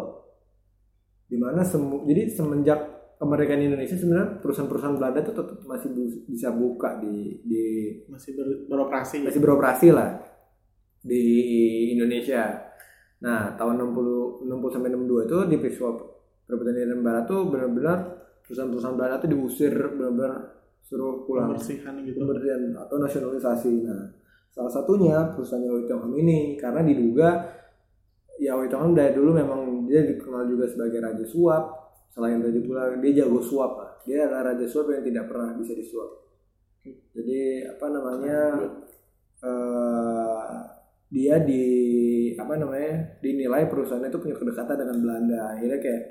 di 1.27 1.37
mana 1.39 1.61
semu 1.61 2.07
jadi 2.07 2.31
semenjak 2.31 2.79
kemerdekaan 3.19 3.61
Indonesia 3.65 3.97
sebenarnya 3.97 4.39
perusahaan-perusahaan 4.39 4.95
Belanda 4.95 5.19
itu 5.25 5.33
tetap 5.33 5.57
masih 5.65 5.89
bisa 6.29 6.49
buka 6.53 7.01
di 7.01 7.41
di 7.43 7.65
masih 8.07 8.37
ber- 8.37 8.63
beroperasi 8.69 9.25
masih 9.25 9.41
beroperasi 9.41 9.87
lah 9.91 10.21
di 11.01 11.23
Indonesia. 11.97 12.67
Nah, 13.23 13.57
tahun 13.57 13.81
60 13.81 14.45
60 14.45 14.69
sampai 14.69 14.89
62 14.93 15.25
itu 15.25 15.37
di 15.49 15.55
peristiwa 15.57 15.91
Irian 16.47 17.01
Barat 17.03 17.25
tuh 17.27 17.49
benar-benar 17.49 17.97
perusahaan-perusahaan 18.45 18.95
Belanda 18.95 19.17
tuh 19.19 19.29
diusir 19.33 19.73
benar-benar 19.73 20.33
suruh 20.87 21.27
pulang 21.27 21.51
pembersihan 21.51 21.99
gitu 22.05 22.23
pemberian 22.23 22.71
atau 22.79 22.95
nasionalisasi. 22.95 23.73
Nah, 23.83 24.07
salah 24.53 24.71
satunya 24.71 25.35
perusahaan 25.35 25.65
Tongham 25.89 26.13
ini 26.15 26.55
karena 26.55 26.79
diduga 26.85 27.43
Yaoi 28.39 28.69
Tongham 28.71 28.95
dari 28.95 29.11
dulu 29.11 29.35
memang 29.35 29.76
dia 29.87 30.03
dikenal 30.03 30.43
juga 30.51 30.67
sebagai 30.67 30.99
raja 30.99 31.25
suap. 31.25 31.63
Selain 32.11 32.43
raja 32.43 32.59
pula 32.61 32.93
dia 32.99 33.23
jago 33.23 33.39
suap 33.39 33.71
lah. 33.79 33.91
Dia 34.03 34.27
adalah 34.27 34.53
raja 34.53 34.65
suap 34.67 34.91
yang 34.91 35.03
tidak 35.07 35.25
pernah 35.31 35.55
bisa 35.55 35.73
disuap. 35.73 36.11
Jadi 36.87 37.67
apa 37.67 37.85
namanya 37.91 38.39
eh, 39.43 40.57
dia 41.07 41.35
di 41.39 41.63
apa 42.35 42.53
namanya 42.59 43.17
dinilai 43.23 43.65
perusahaannya 43.71 44.11
itu 44.11 44.19
punya 44.19 44.35
kedekatan 44.35 44.75
dengan 44.75 44.97
Belanda. 44.99 45.39
Akhirnya 45.55 45.79
kayak 45.79 46.03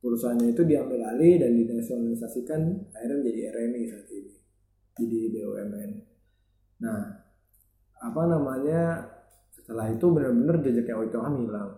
perusahaannya 0.00 0.56
itu 0.56 0.62
diambil 0.64 1.00
alih 1.12 1.36
dan 1.36 1.52
dinasionalisasikan 1.60 2.60
akhirnya 2.96 3.16
menjadi 3.20 3.40
RMI 3.52 3.82
saat 3.92 4.08
ini 4.08 4.32
jadi 4.96 5.18
BUMN 5.36 5.90
nah 6.80 7.00
apa 8.00 8.22
namanya 8.24 9.12
setelah 9.52 9.92
itu 9.92 10.06
benar-benar 10.08 10.64
jejaknya 10.64 10.96
Oi 10.96 11.08
Tongham 11.12 11.44
hilang 11.44 11.70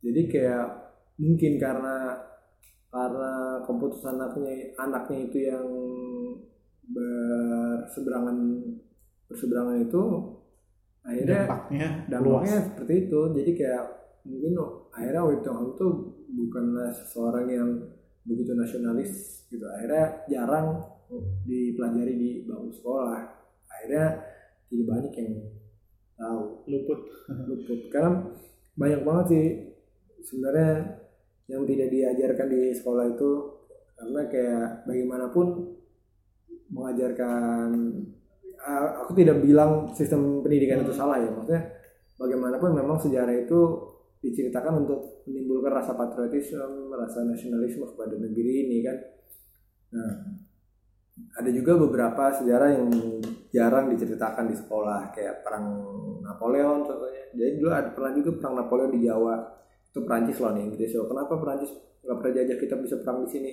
jadi 0.00 0.22
kayak 0.28 0.66
mungkin 1.20 1.52
karena 1.60 2.16
karena 2.90 3.62
keputusan 3.62 4.18
anaknya 4.18 4.74
anaknya 4.80 5.18
itu 5.30 5.38
yang 5.46 5.66
berseberangan 6.90 8.36
berseberangan 9.30 9.78
itu 9.86 10.02
akhirnya 11.06 11.46
dampaknya 11.46 11.88
dampaknya 12.10 12.56
seperti 12.66 12.94
itu. 13.06 13.20
Jadi 13.36 13.50
kayak 13.54 13.84
mungkin 14.26 14.52
akhirnya 14.90 15.22
Wei 15.22 15.38
Tongham 15.40 15.72
itu 15.76 15.86
bukanlah 16.34 16.90
seseorang 16.92 17.46
yang 17.46 17.70
begitu 18.26 18.52
nasionalis 18.58 19.46
gitu. 19.48 19.64
Akhirnya 19.70 20.26
jarang 20.26 20.82
dipelajari 21.46 22.14
di 22.18 22.30
bangku 22.44 22.74
sekolah. 22.74 23.22
Akhirnya 23.70 24.06
jadi 24.66 24.82
banyak 24.82 25.12
yang 25.14 25.32
tahu. 26.18 26.40
Luput. 26.66 27.00
Luput. 27.46 27.80
Karena 27.88 28.26
banyak 28.74 29.00
banget 29.06 29.26
sih 29.30 29.46
sebenarnya 30.24 31.00
yang 31.50 31.66
tidak 31.66 31.88
diajarkan 31.90 32.46
di 32.48 32.62
sekolah 32.76 33.04
itu 33.10 33.30
karena 33.98 34.22
kayak 34.30 34.66
bagaimanapun 34.86 35.46
mengajarkan 36.70 37.68
aku 39.04 39.12
tidak 39.16 39.42
bilang 39.42 39.90
sistem 39.92 40.44
pendidikan 40.44 40.84
itu 40.84 40.94
salah 40.94 41.18
ya 41.18 41.32
maksudnya 41.32 41.64
bagaimanapun 42.20 42.76
memang 42.76 43.00
sejarah 43.00 43.32
itu 43.32 43.90
diceritakan 44.20 44.84
untuk 44.84 45.24
menimbulkan 45.24 45.72
rasa 45.72 45.96
patriotisme, 45.96 46.92
rasa 46.92 47.24
nasionalisme 47.24 47.88
kepada 47.96 48.20
negeri 48.20 48.68
ini 48.68 48.78
kan. 48.84 48.96
Nah, 49.96 50.12
ada 51.40 51.50
juga 51.50 51.80
beberapa 51.80 52.28
sejarah 52.36 52.68
yang 52.68 52.88
jarang 53.48 53.88
diceritakan 53.96 54.52
di 54.52 54.56
sekolah 54.56 55.10
kayak 55.16 55.40
perang 55.40 55.66
Napoleon 56.20 56.84
contohnya. 56.84 57.32
Jadi 57.32 57.50
dulu 57.58 57.70
ada 57.72 57.88
pernah 57.90 58.12
juga 58.12 58.30
perang 58.36 58.54
Napoleon 58.60 58.90
di 58.92 59.00
Jawa. 59.08 59.36
Itu 59.90 60.06
Perancis 60.06 60.38
lawan 60.38 60.62
Inggris. 60.62 60.94
So, 60.94 61.10
kenapa 61.10 61.34
Perancis 61.36 61.74
nggak 62.06 62.16
pernah 62.22 62.32
jajah 62.38 62.56
kita 62.56 62.74
bisa 62.78 62.96
perang 63.02 63.26
di 63.26 63.30
sini? 63.30 63.52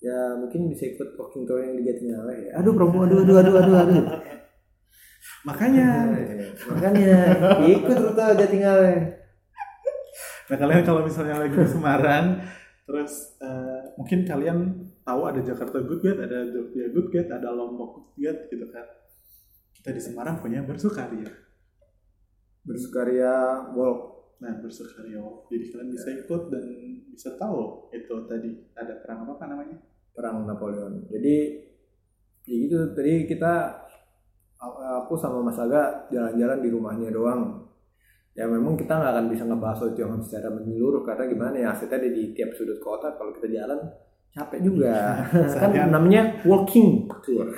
Ya 0.00 0.32
mungkin 0.34 0.72
bisa 0.72 0.88
ikut 0.88 1.12
walking 1.14 1.44
tour 1.44 1.60
yang 1.60 1.76
di 1.76 1.84
Jatinangor 1.84 2.32
ya. 2.32 2.56
Aduh 2.56 2.72
promo 2.72 3.04
aduh 3.04 3.20
aduh 3.20 3.36
aduh 3.36 3.54
aduh 3.60 3.76
aduh. 3.84 4.04
makanya 5.48 6.08
Makanya 6.68 7.16
ikut 7.68 7.96
rute 7.96 8.26
Jatinangor. 8.40 8.96
nah 10.50 10.58
kalian 10.58 10.82
kalau 10.82 11.06
misalnya 11.06 11.46
lagi 11.46 11.54
di 11.54 11.70
Semarang 11.70 12.42
terus 12.82 13.38
eh, 13.38 13.94
mungkin 13.94 14.26
kalian 14.26 14.58
tahu 15.06 15.20
ada 15.30 15.38
Jakarta 15.46 15.78
Good 15.78 16.02
Gate 16.02 16.20
ada 16.26 16.42
Jogja 16.50 16.90
Good 16.90 17.08
Gate 17.14 17.30
ada 17.30 17.54
Lombok 17.54 17.94
Good 17.94 18.08
Gate 18.18 18.40
gitu 18.50 18.66
kan 18.74 18.82
kita 19.78 19.94
di 19.94 20.02
Semarang 20.02 20.42
punya 20.42 20.66
bersukaria 20.66 21.30
Bersukaria 22.66 23.62
walk 23.78 24.19
nah 24.40 24.56
bersukaria 24.56 25.20
jadi 25.52 25.64
kalian 25.68 25.88
bisa 25.92 26.08
ikut 26.16 26.42
dan 26.48 26.64
bisa 27.12 27.36
tahu 27.36 27.92
itu 27.92 28.14
tadi 28.24 28.48
ada 28.72 28.96
perang 29.04 29.28
apa, 29.28 29.36
apa 29.36 29.44
namanya 29.52 29.76
perang 30.14 30.44
Napoleon. 30.44 31.08
Jadi 31.08 31.36
ya 32.44 32.56
gitu 32.66 32.76
tadi 32.96 33.24
kita 33.24 33.52
aku 35.00 35.16
sama 35.16 35.40
Mas 35.40 35.56
Aga 35.56 36.08
jalan-jalan 36.12 36.58
di 36.60 36.68
rumahnya 36.68 37.08
doang. 37.08 37.64
Ya 38.36 38.46
memang 38.46 38.78
kita 38.78 38.94
nggak 38.94 39.12
akan 39.16 39.26
bisa 39.32 39.42
ngebahas 39.48 39.80
itu 39.90 40.00
yang 40.04 40.20
secara 40.22 40.48
menyeluruh 40.54 41.02
karena 41.02 41.24
gimana 41.26 41.56
ya 41.56 41.68
asetnya 41.74 41.98
ada 41.98 42.08
di 42.08 42.30
tiap 42.36 42.54
sudut 42.54 42.78
kota 42.78 43.16
kalau 43.18 43.34
kita 43.34 43.48
jalan 43.50 43.80
capek 44.30 44.60
juga. 44.62 45.24
kan 45.60 45.70
namanya 45.90 46.38
walking 46.46 47.10
tour. 47.24 47.50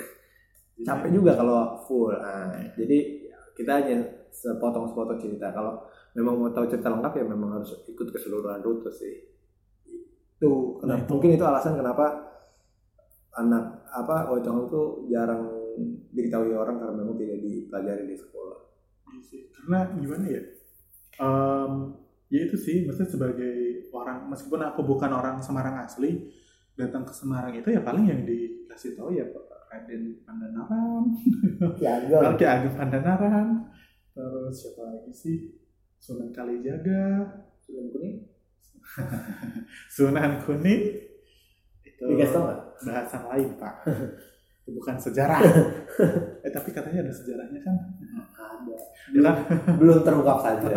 Capek 0.83 1.11
juga 1.13 1.37
kalau 1.37 1.79
full. 1.85 2.11
Nah, 2.17 2.57
jadi 2.75 2.99
kita 3.53 3.73
hanya 3.85 4.01
sepotong-sepotong 4.33 5.21
cerita. 5.21 5.53
Kalau 5.53 5.85
memang 6.17 6.41
mau 6.41 6.51
tahu 6.51 6.67
cerita 6.67 6.89
lengkap 6.89 7.13
ya 7.21 7.25
memang 7.29 7.61
harus 7.61 7.85
ikut 7.87 8.09
keseluruhan 8.11 8.65
rute 8.65 8.91
sih. 8.91 9.15
Itu 10.41 10.83
Nah, 10.83 10.99
itu. 10.99 11.09
mungkin 11.13 11.37
itu 11.37 11.45
alasan 11.45 11.79
kenapa 11.79 12.33
anak 13.39 13.87
apa 13.93 14.29
Ojong 14.33 14.69
itu 14.69 14.83
jarang 15.09 15.49
diketahui 16.13 16.53
orang 16.53 16.77
karena 16.81 16.95
memang 16.97 17.17
tidak 17.17 17.39
dipelajari 17.41 18.05
di 18.09 18.17
sekolah. 18.17 18.59
Iya. 19.13 19.41
Karena 19.57 19.79
gimana 19.97 20.25
ya? 20.29 20.43
Em, 21.21 21.73
ya 22.29 22.41
itu 22.49 22.57
sih, 22.57 22.85
maksudnya 22.85 23.09
sebagai 23.13 23.89
orang, 23.93 24.29
meskipun 24.29 24.61
aku 24.65 24.81
bukan 24.85 25.13
orang 25.13 25.41
Semarang 25.41 25.81
asli, 25.81 26.33
datang 26.77 27.05
ke 27.05 27.13
Semarang 27.13 27.53
itu 27.53 27.69
ya 27.69 27.81
paling 27.85 28.09
yang 28.09 28.25
dikasih 28.25 28.97
tahu 28.97 29.13
ya 29.17 29.29
Pak 29.29 29.45
Raden 29.73 30.21
Pandanaran, 30.25 31.05
Ya 31.81 31.97
Ki 32.37 32.45
Ageng 32.45 32.77
Pandanaran, 32.77 33.49
terus 34.13 34.55
siapa 34.55 34.83
lagi 34.89 35.13
sih? 35.13 35.37
Sunan 36.03 36.35
Kalijaga, 36.35 37.25
Film 37.63 37.89
kuning. 37.95 38.17
Sunan 39.95 40.43
Kuning. 40.43 40.83
Itu 41.87 42.05
bahasan 42.83 43.23
lain 43.31 43.49
pak. 43.57 43.75
itu 44.63 44.71
bukan 44.75 44.97
sejarah. 44.99 45.39
eh 46.47 46.51
tapi 46.51 46.75
katanya 46.75 47.07
ada 47.07 47.13
sejarahnya 47.15 47.61
kan? 47.63 47.77
Ada. 48.35 48.77
Ya 49.15 49.21
kan? 49.23 49.37
Belum 49.79 50.03
terungkap 50.03 50.39
saja. 50.43 50.71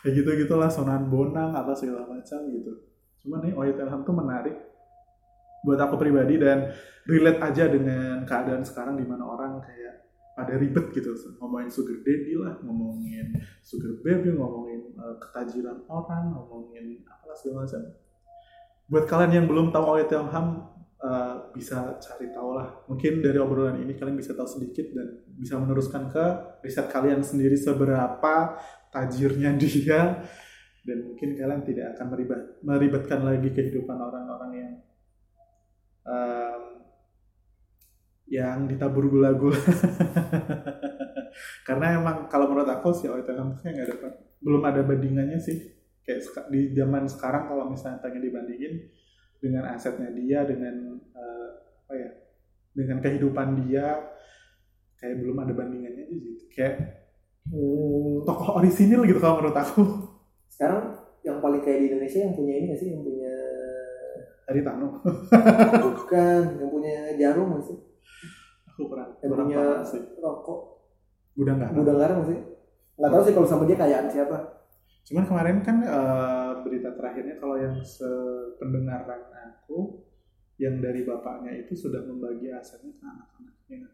ya 0.00 0.08
gitu 0.16 0.32
gitulah 0.32 0.72
Sunan 0.72 1.12
Bonang 1.12 1.52
apa 1.52 1.76
segala 1.76 2.08
macam 2.08 2.40
gitu 2.48 2.72
cuman 3.20 3.40
nih 3.44 3.52
Oya 3.52 3.72
Telham 3.76 4.00
tuh 4.00 4.16
menarik 4.16 4.56
buat 5.60 5.76
aku 5.76 6.00
pribadi 6.00 6.40
dan 6.40 6.72
relate 7.04 7.40
aja 7.44 7.68
dengan 7.68 8.24
keadaan 8.24 8.64
sekarang 8.64 8.96
di 8.96 9.04
mana 9.04 9.28
orang 9.28 9.60
kayak 9.60 10.08
pada 10.40 10.56
ribet 10.56 10.88
gitu. 10.96 11.12
Ngomongin 11.36 11.68
sugar 11.68 12.00
daddy 12.00 12.32
lah 12.40 12.56
ngomongin 12.64 13.36
sugar 13.60 14.00
baby 14.00 14.32
ngomongin 14.32 14.80
eh, 14.96 15.16
ketajiran 15.20 15.84
orang 15.92 16.32
ngomongin 16.32 17.04
apalah 17.04 17.36
segala 17.36 17.68
macam. 17.68 17.82
Buat 18.88 19.04
kalian 19.04 19.32
yang 19.36 19.46
belum 19.46 19.68
tahu 19.68 19.84
Oya 19.84 20.08
Telham 20.08 20.64
eh, 21.04 21.34
bisa 21.52 22.00
cari 22.00 22.32
tahu 22.32 22.56
lah. 22.56 22.72
Mungkin 22.88 23.20
dari 23.20 23.36
obrolan 23.36 23.84
ini 23.84 23.92
kalian 23.92 24.16
bisa 24.16 24.32
tahu 24.32 24.48
sedikit 24.48 24.88
dan 24.96 25.28
bisa 25.36 25.60
meneruskan 25.60 26.08
ke 26.08 26.24
riset 26.64 26.88
kalian 26.88 27.20
sendiri 27.20 27.60
seberapa 27.60 28.56
tajirnya 28.88 29.52
dia 29.60 30.24
dan 30.80 30.98
mungkin 31.04 31.36
kalian 31.36 31.62
tidak 31.62 31.86
akan 31.96 32.06
meribat, 32.16 32.40
meribatkan 32.64 33.20
lagi 33.20 33.52
kehidupan 33.52 34.00
orang-orang 34.00 34.52
yang 34.56 34.72
em, 36.08 36.39
yang 38.30 38.70
ditabur 38.70 39.10
gula-gula 39.10 39.58
karena 41.66 41.98
emang 41.98 42.30
kalau 42.30 42.46
menurut 42.46 42.70
aku 42.70 42.94
sih 42.94 43.10
OIT 43.10 43.26
kampusnya 43.26 43.70
nggak 43.74 43.86
ada 43.90 44.08
belum 44.40 44.62
ada 44.64 44.80
bandingannya 44.86 45.36
sih. 45.36 45.76
Kayak 46.00 46.48
di 46.48 46.72
zaman 46.72 47.04
sekarang 47.06 47.50
kalau 47.50 47.68
misalnya 47.68 48.00
pengen 48.00 48.24
dibandingin 48.24 48.88
dengan 49.42 49.68
asetnya 49.74 50.08
dia 50.16 50.48
dengan 50.48 50.96
eh, 50.96 51.48
apa 51.84 51.92
ya 51.92 52.10
dengan 52.72 52.98
kehidupan 53.04 53.66
dia 53.66 54.00
kayak 54.96 55.16
belum 55.20 55.36
ada 55.44 55.52
bandingannya 55.52 56.06
aja 56.08 56.16
gitu 56.16 56.44
kayak 56.54 57.00
Hmm, 57.50 58.22
tokoh 58.22 58.62
orisinil 58.62 59.02
gitu 59.08 59.18
kalau 59.18 59.40
menurut 59.40 59.56
aku. 59.58 59.82
Sekarang 60.46 60.92
yang 61.24 61.40
paling 61.40 61.64
kayak 61.64 61.82
di 61.82 61.86
Indonesia 61.90 62.20
yang 62.20 62.34
punya 62.36 62.52
ini 62.54 62.64
nggak 62.70 62.80
sih? 62.84 62.88
Yang 62.92 63.02
punya 63.10 63.34
Haritano. 64.46 64.88
Bukan, 65.98 66.42
yang 66.60 66.70
punya 66.70 66.96
jarum 67.16 67.56
nggak 67.56 67.64
sih? 67.64 67.78
Aku 68.68 68.82
Yang 69.20 69.30
punya 69.34 69.58
paham 69.60 69.84
sih 69.86 70.02
rokok 70.18 70.60
udah 71.38 71.52
nggak 71.56 71.70
gudang 71.72 71.98
garam 71.98 72.20
sih? 72.26 72.38
nggak 73.00 73.10
tahu 73.10 73.22
sih 73.24 73.34
kalau 73.36 73.48
sama 73.48 73.64
dia 73.64 73.78
kayaan 73.80 74.08
siapa 74.12 74.60
Cuman 75.10 75.24
kemarin 75.26 75.58
kan 75.64 75.82
eh, 75.82 76.52
berita 76.62 76.94
terakhirnya 76.94 77.34
kalau 77.40 77.56
yang 77.58 77.74
sependengaran 77.82 79.26
aku 79.32 80.06
yang 80.60 80.78
dari 80.78 81.08
bapaknya 81.08 81.56
itu 81.66 81.72
sudah 81.72 82.04
membagi 82.04 82.52
asetnya 82.52 82.92
ke 82.94 83.02
anak-anaknya. 83.02 83.90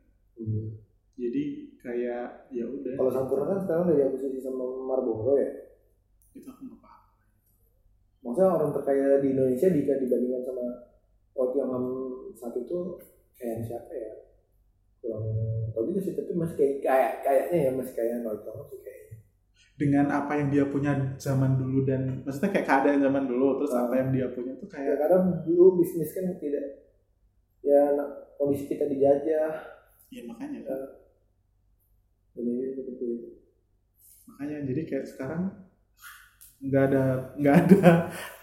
Jadi 1.17 1.45
kayak 1.81 2.53
ya 2.53 2.65
udah 2.69 3.01
kalau 3.01 3.09
Sampurna 3.09 3.57
kan 3.57 3.59
sekarang 3.65 3.85
dari 3.89 4.03
akuisisi 4.05 4.43
sama 4.45 4.67
Marlboro 4.85 5.41
ya 5.41 5.49
itu 6.37 6.45
aku 6.45 6.69
nggak 6.69 6.81
paham. 6.85 7.03
maksudnya 8.21 8.53
orang 8.53 8.71
terkaya 8.77 9.17
di 9.25 9.29
Indonesia 9.33 9.69
jika 9.73 9.97
dibandingkan 9.97 10.43
sama 10.45 10.67
waktu 11.33 11.57
yang 11.57 11.73
saat 12.37 12.53
itu 12.61 13.01
kayak 13.37 13.65
siapa 13.69 13.93
ya? 13.93 14.13
Kurang 15.01 15.25
tahu 15.71 15.93
juga 15.93 16.01
sih 16.03 16.15
tapi 16.17 16.33
masih 16.35 16.57
kayak 16.57 16.77
kayak 16.83 17.13
kayaknya 17.23 17.59
ya 17.61 17.71
masih 17.77 17.95
kayak 17.95 18.25
Lloyd 18.25 18.43
Thomas 18.43 18.67
sih 18.73 18.81
kayaknya. 18.83 19.15
Dengan 19.77 20.07
apa 20.09 20.33
yang 20.41 20.49
dia 20.49 20.65
punya 20.65 20.93
zaman 21.21 21.61
dulu 21.61 21.85
dan 21.85 22.25
maksudnya 22.25 22.51
kayak 22.51 22.67
keadaan 22.67 23.01
zaman 23.05 23.25
dulu 23.29 23.61
terus 23.61 23.73
apa 23.77 23.95
yang 24.01 24.09
dia 24.11 24.27
punya 24.33 24.57
tuh 24.57 24.69
ya 24.73 24.73
kayak 24.73 24.97
kadang 25.05 25.25
dulu 25.45 25.85
bisnis 25.85 26.17
kan 26.17 26.33
tidak 26.41 26.67
ya 27.61 27.83
kondisi 28.41 28.65
kita 28.69 28.89
dijajah. 28.89 29.53
Ya 30.07 30.23
makanya. 30.23 30.61
Kan. 30.65 30.83
ini 32.37 32.69
seperti 32.77 32.93
itu 33.01 33.37
makanya 34.27 34.69
jadi 34.69 34.83
kayak 34.85 35.07
sekarang 35.09 35.43
nggak 36.57 36.85
ada 36.93 37.05
nggak 37.39 37.57
ada 37.63 37.91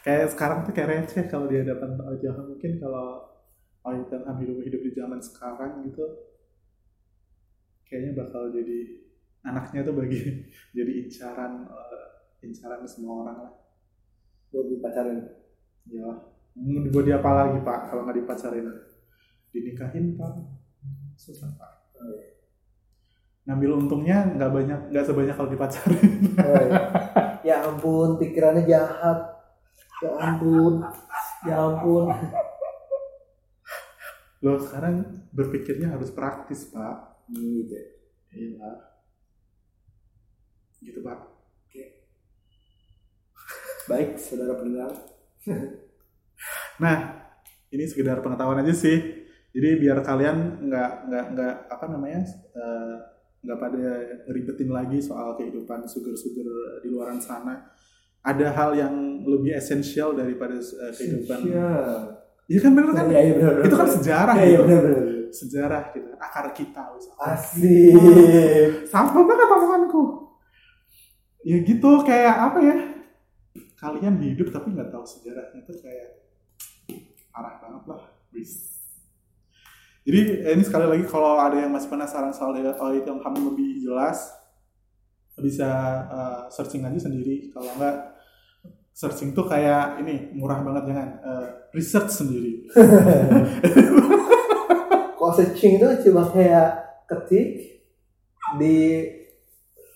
kayak 0.06 0.28
sekarang 0.32 0.60
tuh 0.64 0.74
kayak 0.74 0.90
receh 0.90 1.24
kalau 1.28 1.46
dia 1.50 1.66
dapat 1.66 1.98
Ojohan 1.98 2.46
mungkin 2.46 2.72
kalau 2.78 3.33
Ojohan 3.84 4.40
hidup 4.40 4.64
hidup 4.64 4.80
di 4.80 4.92
zaman 4.96 5.20
sekarang 5.20 5.84
gitu 5.84 6.08
kayaknya 7.84 8.26
bakal 8.26 8.48
jadi 8.50 8.80
anaknya 9.44 9.84
tuh 9.84 9.94
bagi 9.94 10.18
jadi 10.78 10.92
incaran 11.04 11.68
eh, 11.68 12.08
incaran 12.48 12.82
semua 12.88 13.28
orang 13.28 13.38
lah. 13.44 13.54
Buat 14.56 14.66
dipacarin? 14.72 15.20
Ya 15.92 16.08
mau 16.54 16.86
buat 16.90 17.04
dia 17.04 17.20
apa 17.20 17.32
lagi 17.34 17.60
pak? 17.60 17.80
Kalau 17.92 18.08
nggak 18.08 18.18
dipacarin? 18.24 18.66
Dinikahin 19.52 20.16
pak. 20.16 20.32
Susah 21.20 21.52
pak. 21.60 21.72
Oh, 22.00 22.08
iya. 22.08 22.32
ngambil 23.44 23.76
untungnya 23.76 24.24
nggak 24.40 24.52
banyak 24.56 24.80
nggak 24.96 25.04
sebanyak 25.04 25.36
kalau 25.36 25.52
dipacarin. 25.52 26.12
Oh, 26.40 26.64
iya. 26.64 26.82
ya 27.52 27.56
ampun 27.68 28.16
pikirannya 28.16 28.64
jahat. 28.64 29.20
Ya 30.00 30.12
ampun. 30.24 30.74
Ya 31.44 31.56
ampun 31.60 32.08
Loh 34.44 34.60
sekarang 34.60 35.24
berpikirnya 35.32 35.96
harus 35.96 36.12
praktis 36.12 36.68
pak. 36.68 37.24
gitu 37.32 37.72
ya. 37.72 37.86
Iya. 38.36 38.70
Gitu 40.84 41.00
pak. 41.00 41.20
baik 43.84 44.16
saudara 44.16 44.56
pendengar 44.56 44.96
Nah 46.84 46.98
ini 47.74 47.84
sekedar 47.90 48.22
pengetahuan 48.22 48.62
aja 48.62 48.74
sih. 48.74 48.98
Jadi 49.54 49.70
biar 49.82 50.02
kalian 50.02 50.66
nggak 50.66 50.92
nggak 51.10 51.26
nggak 51.38 51.54
apa 51.70 51.86
namanya 51.90 52.22
eh, 52.58 52.96
nggak 53.46 53.60
pada 53.62 53.86
ngeribetin 54.26 54.70
lagi 54.74 54.98
soal 54.98 55.38
kehidupan 55.38 55.86
sugar-sugar 55.86 56.48
di 56.82 56.90
luaran 56.90 57.22
sana. 57.22 57.70
Ada 58.24 58.56
hal 58.56 58.72
yang 58.78 58.96
lebih 59.26 59.54
esensial 59.54 60.18
daripada 60.18 60.58
eh, 60.58 60.94
kehidupan. 60.98 61.40
Iya 62.52 62.60
kan 62.60 62.72
bener 62.76 62.92
kan? 62.92 63.06
Iya, 63.08 63.20
iya, 63.24 63.34
bener, 63.40 63.52
bener, 63.56 63.66
Itu 63.66 63.76
kan 63.80 63.88
bener. 63.88 63.96
sejarah 64.00 64.36
Iya, 64.36 64.44
iya, 64.44 64.52
gitu. 64.52 64.64
benar 64.68 64.82
benar. 64.84 65.06
Sejarah 65.34 65.82
gitu. 65.96 66.08
Akar 66.20 66.46
kita. 66.54 66.82
Asik. 67.18 68.72
Sama 68.92 69.20
banget 69.24 69.48
omonganku. 69.50 70.04
Ya 71.44 71.58
gitu 71.60 71.90
kayak 72.08 72.36
apa 72.52 72.60
ya? 72.64 72.76
Kalian 73.80 74.16
hidup 74.24 74.48
tapi 74.52 74.72
nggak 74.72 74.92
tahu 74.92 75.04
sejarahnya 75.04 75.60
itu 75.60 75.74
kayak 75.84 76.10
parah 77.32 77.60
banget 77.60 77.84
lah. 77.90 78.02
Wis. 78.32 78.72
Jadi 80.04 80.20
eh, 80.44 80.52
ini 80.56 80.64
sekali 80.68 80.84
lagi 80.88 81.04
kalau 81.08 81.40
ada 81.40 81.56
yang 81.56 81.72
masih 81.72 81.88
penasaran 81.88 82.36
soal 82.36 82.52
Oil 82.56 83.04
yang 83.08 83.20
kami 83.24 83.40
lebih 83.40 83.80
jelas 83.84 84.36
bisa 85.40 85.70
eh, 86.12 86.42
searching 86.52 86.84
aja 86.84 87.08
sendiri. 87.08 87.52
Kalau 87.52 87.72
nggak 87.76 88.13
searching 88.94 89.34
tuh 89.34 89.50
kayak 89.50 89.98
ini 90.06 90.30
murah 90.38 90.62
banget 90.62 90.94
jangan 90.94 91.10
eh, 91.26 91.48
research 91.74 92.14
sendiri. 92.14 92.70
Kalau 95.18 95.34
searching 95.34 95.82
itu 95.82 95.88
cuma 96.10 96.30
kayak 96.30 97.02
ketik 97.10 97.82
di 98.62 98.78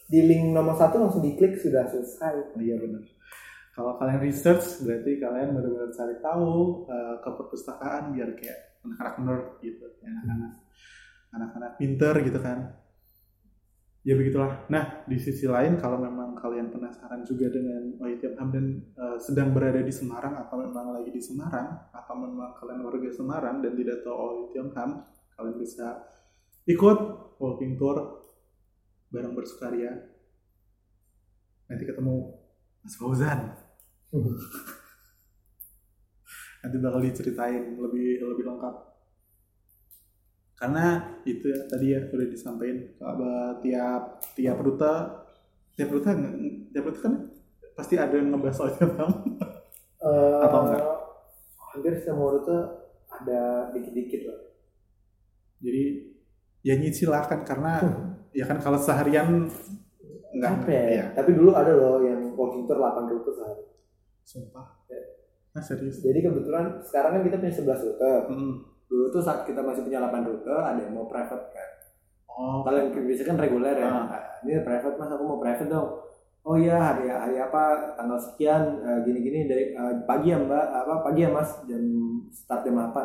di 0.07 0.19
link 0.23 0.55
nomor 0.55 0.73
satu 0.73 0.97
langsung 0.97 1.21
diklik 1.21 1.62
sudah 1.62 1.86
selesai. 1.86 2.57
Oh, 2.57 2.62
iya 2.62 2.75
benar. 2.81 3.05
Kalau 3.77 3.93
kalian 4.01 4.25
research 4.25 4.81
berarti 4.81 5.21
kalian 5.21 5.53
benar-benar 5.53 5.93
cari 5.93 6.17
tahu 6.17 6.49
eh, 6.89 7.15
ke 7.21 7.29
perpustakaan 7.29 8.17
biar 8.17 8.33
kayak 8.33 8.81
anak-anak 8.81 9.15
nerd 9.21 9.47
gitu, 9.62 9.86
ya, 10.01 10.10
anak-anak 10.10 10.53
anak-anak 11.38 11.71
pinter 11.77 12.13
gitu 12.25 12.39
kan. 12.41 12.73
Ya 14.08 14.15
begitulah. 14.15 14.63
Nah 14.72 15.04
di 15.04 15.20
sisi 15.20 15.43
lain 15.52 15.76
kalau 15.76 16.00
memang 16.00 16.32
kalian 16.39 16.72
penasaran 16.72 17.28
juga 17.28 17.52
dengan 17.52 17.91
Oitiam 18.00 18.39
Ham 18.39 18.56
dan 18.56 18.80
eh, 18.96 19.20
sedang 19.20 19.52
berada 19.52 19.84
di 19.84 19.91
Semarang 19.91 20.48
atau 20.48 20.63
memang 20.63 20.96
lagi 20.96 21.12
di 21.12 21.20
Semarang 21.20 21.91
atau 21.91 22.15
memang 22.15 22.56
kalian 22.56 22.88
warga 22.88 23.12
Semarang 23.12 23.60
dan 23.60 23.76
tidak 23.76 24.08
tahu 24.08 24.48
Oitiam 24.48 24.72
Ham, 24.80 25.04
kalian 25.36 25.60
bisa 25.60 26.08
ikut 26.72 27.00
walking 27.36 27.76
tour 27.76 28.32
bareng 29.12 29.36
bersukaria. 29.36 29.91
Nanti 31.67 31.84
ketemu 31.84 32.32
Mas 32.88 32.96
Fauzan. 32.96 33.60
Nanti 36.63 36.78
bakal 36.80 37.04
diceritain 37.04 37.76
lebih 37.76 38.24
lebih 38.24 38.56
lengkap. 38.56 38.87
Karena 40.58 41.13
itu 41.22 41.54
ya, 41.54 41.60
tadi 41.70 41.86
ya 41.93 42.02
udah 42.10 42.28
disampaikan 42.34 42.78
bahwa 42.98 43.62
tiap 43.62 44.02
tiap 44.34 44.58
rute 44.58 44.93
tiap 45.78 45.89
rute 45.93 46.10
tiap 46.74 46.84
rute 46.89 47.00
kan 47.06 47.13
pasti 47.78 47.93
ada 47.93 48.17
yang 48.17 48.34
ngebahas 48.34 48.58
soal 48.58 48.74
Vietnam. 48.74 49.12
Eh, 49.98 50.39
Atau 50.46 50.60
enggak? 50.65 50.84
Hampir 51.74 51.93
semua 52.02 52.34
rute 52.38 52.58
ada 53.10 53.70
dikit-dikit 53.74 54.22
lah. 54.30 54.39
Jadi 55.62 55.84
ya 56.65 56.74
silakan 56.89 57.46
karena 57.46 57.74
ya 58.34 58.46
kan 58.50 58.58
kalau 58.58 58.82
seharian 58.82 59.46
enggak 60.34 60.52
Apa 60.65 60.70
ya? 60.74 60.86
ya. 60.89 61.06
Tapi 61.13 61.38
dulu 61.38 61.54
ada 61.54 61.74
loh 61.74 62.02
yang 62.02 62.34
walking 62.34 62.65
tour 62.65 62.82
8 62.82 63.10
rute 63.13 63.32
sehari. 63.34 63.63
Sumpah. 64.26 64.86
Nah 65.54 65.62
serius. 65.62 66.02
Jadi 66.02 66.22
kebetulan 66.22 66.82
sekarang 66.82 67.17
kan 67.17 67.22
kita 67.26 67.36
punya 67.41 67.54
11 67.54 67.86
rute. 67.89 68.13
Mm. 68.34 68.56
Dulu 68.88 69.12
tuh 69.12 69.23
saat 69.23 69.43
kita 69.43 69.60
masih 69.63 69.84
punya 69.84 70.00
8 70.00 70.28
rute, 70.28 70.56
ada 70.56 70.80
yang 70.80 70.95
mau 70.95 71.08
private 71.08 71.52
kan. 71.52 71.69
Oh, 72.28 72.63
Kalau 72.63 72.78
yang 72.80 72.91
biasa 72.93 73.23
kan 73.28 73.38
reguler 73.39 73.76
ya. 73.76 73.88
Ah. 73.88 74.04
Nah, 74.08 74.23
ini 74.47 74.63
private 74.63 74.95
mas, 74.95 75.12
aku 75.12 75.23
mau 75.28 75.39
private 75.39 75.67
dong. 75.67 75.89
Oh 76.47 76.56
iya 76.56 76.80
hari 76.80 77.12
hari 77.12 77.36
apa 77.43 77.91
tanggal 78.00 78.15
sekian 78.15 78.80
eh, 78.80 79.04
gini-gini 79.04 79.52
dari 79.52 79.76
eh, 79.76 79.93
pagi 80.08 80.32
ya 80.32 80.39
mbak 80.39 80.65
apa 80.80 81.04
pagi 81.04 81.28
ya 81.28 81.30
mas 81.36 81.60
jam 81.67 81.84
start 82.32 82.63
jam 82.63 82.80
8 82.80 82.95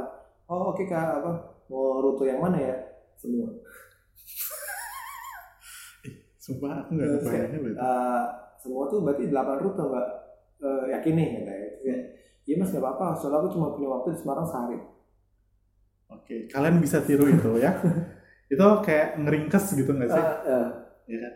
Oh 0.47 0.71
oke 0.71 0.87
kak 0.87 1.19
apa 1.19 1.51
mau 1.67 1.99
rute 1.99 2.31
yang 2.31 2.39
mana 2.39 2.63
ya 2.63 2.77
semua 3.19 3.51
sumpah 6.45 6.87
aku 6.87 6.91
nggak 6.95 7.09
kebayangnya 7.19 7.59
berarti. 7.67 7.83
Eh, 7.83 8.23
semua 8.63 8.87
tuh 8.87 9.03
berarti 9.03 9.25
8 9.27 9.59
rute 9.59 9.83
mbak 9.91 10.07
Eh, 10.63 10.85
yakin 10.95 11.15
nih 11.19 11.29
Ya, 11.83 11.97
iya 12.47 12.55
mas 12.55 12.71
nggak 12.71 12.79
apa-apa 12.79 13.19
soalnya 13.19 13.43
aku 13.43 13.59
cuma 13.59 13.75
punya 13.75 13.91
waktu 13.91 14.15
di 14.15 14.19
Semarang 14.23 14.47
sehari 14.47 14.79
Oke, 16.15 16.37
kalian 16.49 16.77
bisa 16.79 17.01
tiru 17.01 17.25
itu 17.27 17.57
ya. 17.57 17.73
itu 18.53 18.67
kayak 18.85 19.17
ngeringkes 19.17 19.65
gitu 19.73 19.91
nggak 19.91 20.11
sih? 20.11 20.23
Eh, 20.23 20.37
eh, 20.47 20.67
Ya 21.09 21.19
kan? 21.19 21.35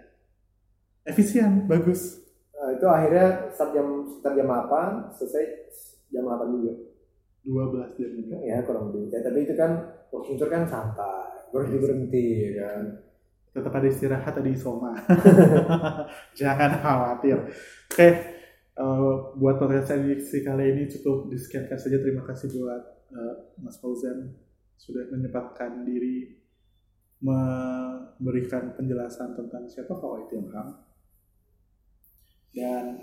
Efisien, 1.06 1.52
bagus. 1.64 2.22
eh, 2.52 2.70
itu 2.74 2.86
akhirnya 2.86 3.52
start 3.52 3.70
jam 3.72 3.86
start 4.16 4.34
jam 4.34 4.48
8 4.48 5.12
selesai 5.12 5.44
jam 6.08 6.24
8 6.24 6.56
juga 6.56 6.72
12 7.44 7.94
jam 7.94 8.10
ini. 8.12 8.36
ya 8.42 8.64
kurang 8.64 8.90
lebih 8.90 9.12
ya 9.12 9.20
tapi 9.20 9.44
itu 9.44 9.54
kan 9.54 9.70
walking 10.08 10.34
tour 10.34 10.48
kan 10.48 10.64
santai 10.64 11.46
berhenti 11.52 11.76
berhenti 11.78 12.24
ya 12.50 12.64
kan 12.64 12.82
Tetap 13.52 13.72
ada 13.72 13.88
istirahat, 13.88 14.36
ada 14.36 14.50
isoma. 14.52 14.92
Jangan 16.38 16.76
khawatir. 16.76 17.40
Oke, 17.88 18.08
eh, 18.76 19.12
buat 19.32 19.56
podcast 19.56 19.96
edisi 19.96 20.44
kali 20.44 20.76
ini 20.76 20.84
cukup 20.92 21.32
disekiankan 21.32 21.80
saja. 21.80 21.96
Terima 21.96 22.20
kasih 22.20 22.52
buat 22.52 22.82
eh, 23.16 23.34
Mas 23.56 23.80
Fauzan 23.80 24.28
sudah 24.76 25.08
menyempatkan 25.08 25.82
diri 25.82 26.36
memberikan 27.20 28.76
penjelasan 28.76 29.32
tentang 29.32 29.64
siapa 29.66 29.96
Kawai 29.96 30.28
Tiong 30.28 30.52
Ham. 30.52 30.68
Dan 32.52 33.00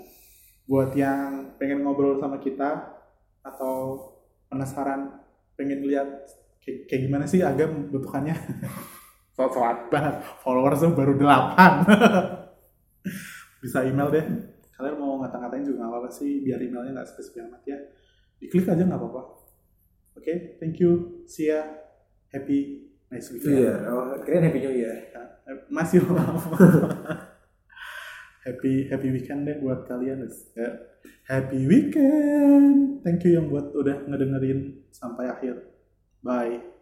buat 0.66 0.94
yang 0.94 1.54
pengen 1.58 1.82
ngobrol 1.82 2.18
sama 2.18 2.38
kita 2.38 2.94
atau 3.44 4.00
penasaran 4.48 5.20
pengen 5.58 5.84
lihat 5.84 6.08
kayak, 6.62 6.88
gimana 6.88 7.26
sih 7.26 7.42
agam 7.42 7.90
bentukannya? 7.90 8.34
So 9.34 9.50
banget. 9.90 10.22
Followersnya 10.46 10.94
baru 10.94 11.18
8 11.18 11.58
bisa 13.66 13.82
email 13.82 14.06
deh. 14.14 14.22
Kalian 14.78 14.94
mau 14.94 15.18
ngata-ngatain 15.18 15.66
juga 15.66 15.82
nggak 15.82 15.90
apa-apa 15.90 16.10
sih 16.14 16.46
biar 16.46 16.62
emailnya 16.62 17.02
nggak 17.02 17.10
spesifik 17.10 17.50
amat 17.50 17.66
ya. 17.66 17.78
Diklik 18.38 18.70
aja 18.70 18.86
nggak 18.86 18.94
apa-apa 18.94 19.43
oke 20.18 20.34
thank 20.58 20.78
you. 20.80 21.22
See 21.28 21.50
ya. 21.50 21.62
Happy 22.34 22.90
nice 23.10 23.30
weekend. 23.30 23.54
Iya, 23.54 23.74
oh, 23.90 24.18
keren 24.26 24.42
happy 24.46 24.60
new 24.62 24.74
year. 24.74 24.96
Eh, 25.44 25.60
masih 25.68 26.00
lama 26.08 26.40
happy 28.48 28.88
happy 28.88 29.08
weekend 29.12 29.44
deh 29.44 29.60
buat 29.60 29.84
kalian. 29.84 30.24
Ya, 30.56 30.70
happy 31.28 31.68
weekend. 31.68 33.04
Thank 33.04 33.28
you 33.28 33.36
yang 33.36 33.52
buat 33.52 33.76
udah 33.76 34.08
ngedengerin 34.08 34.88
sampai 34.88 35.28
akhir. 35.28 35.68
Bye 36.24 36.73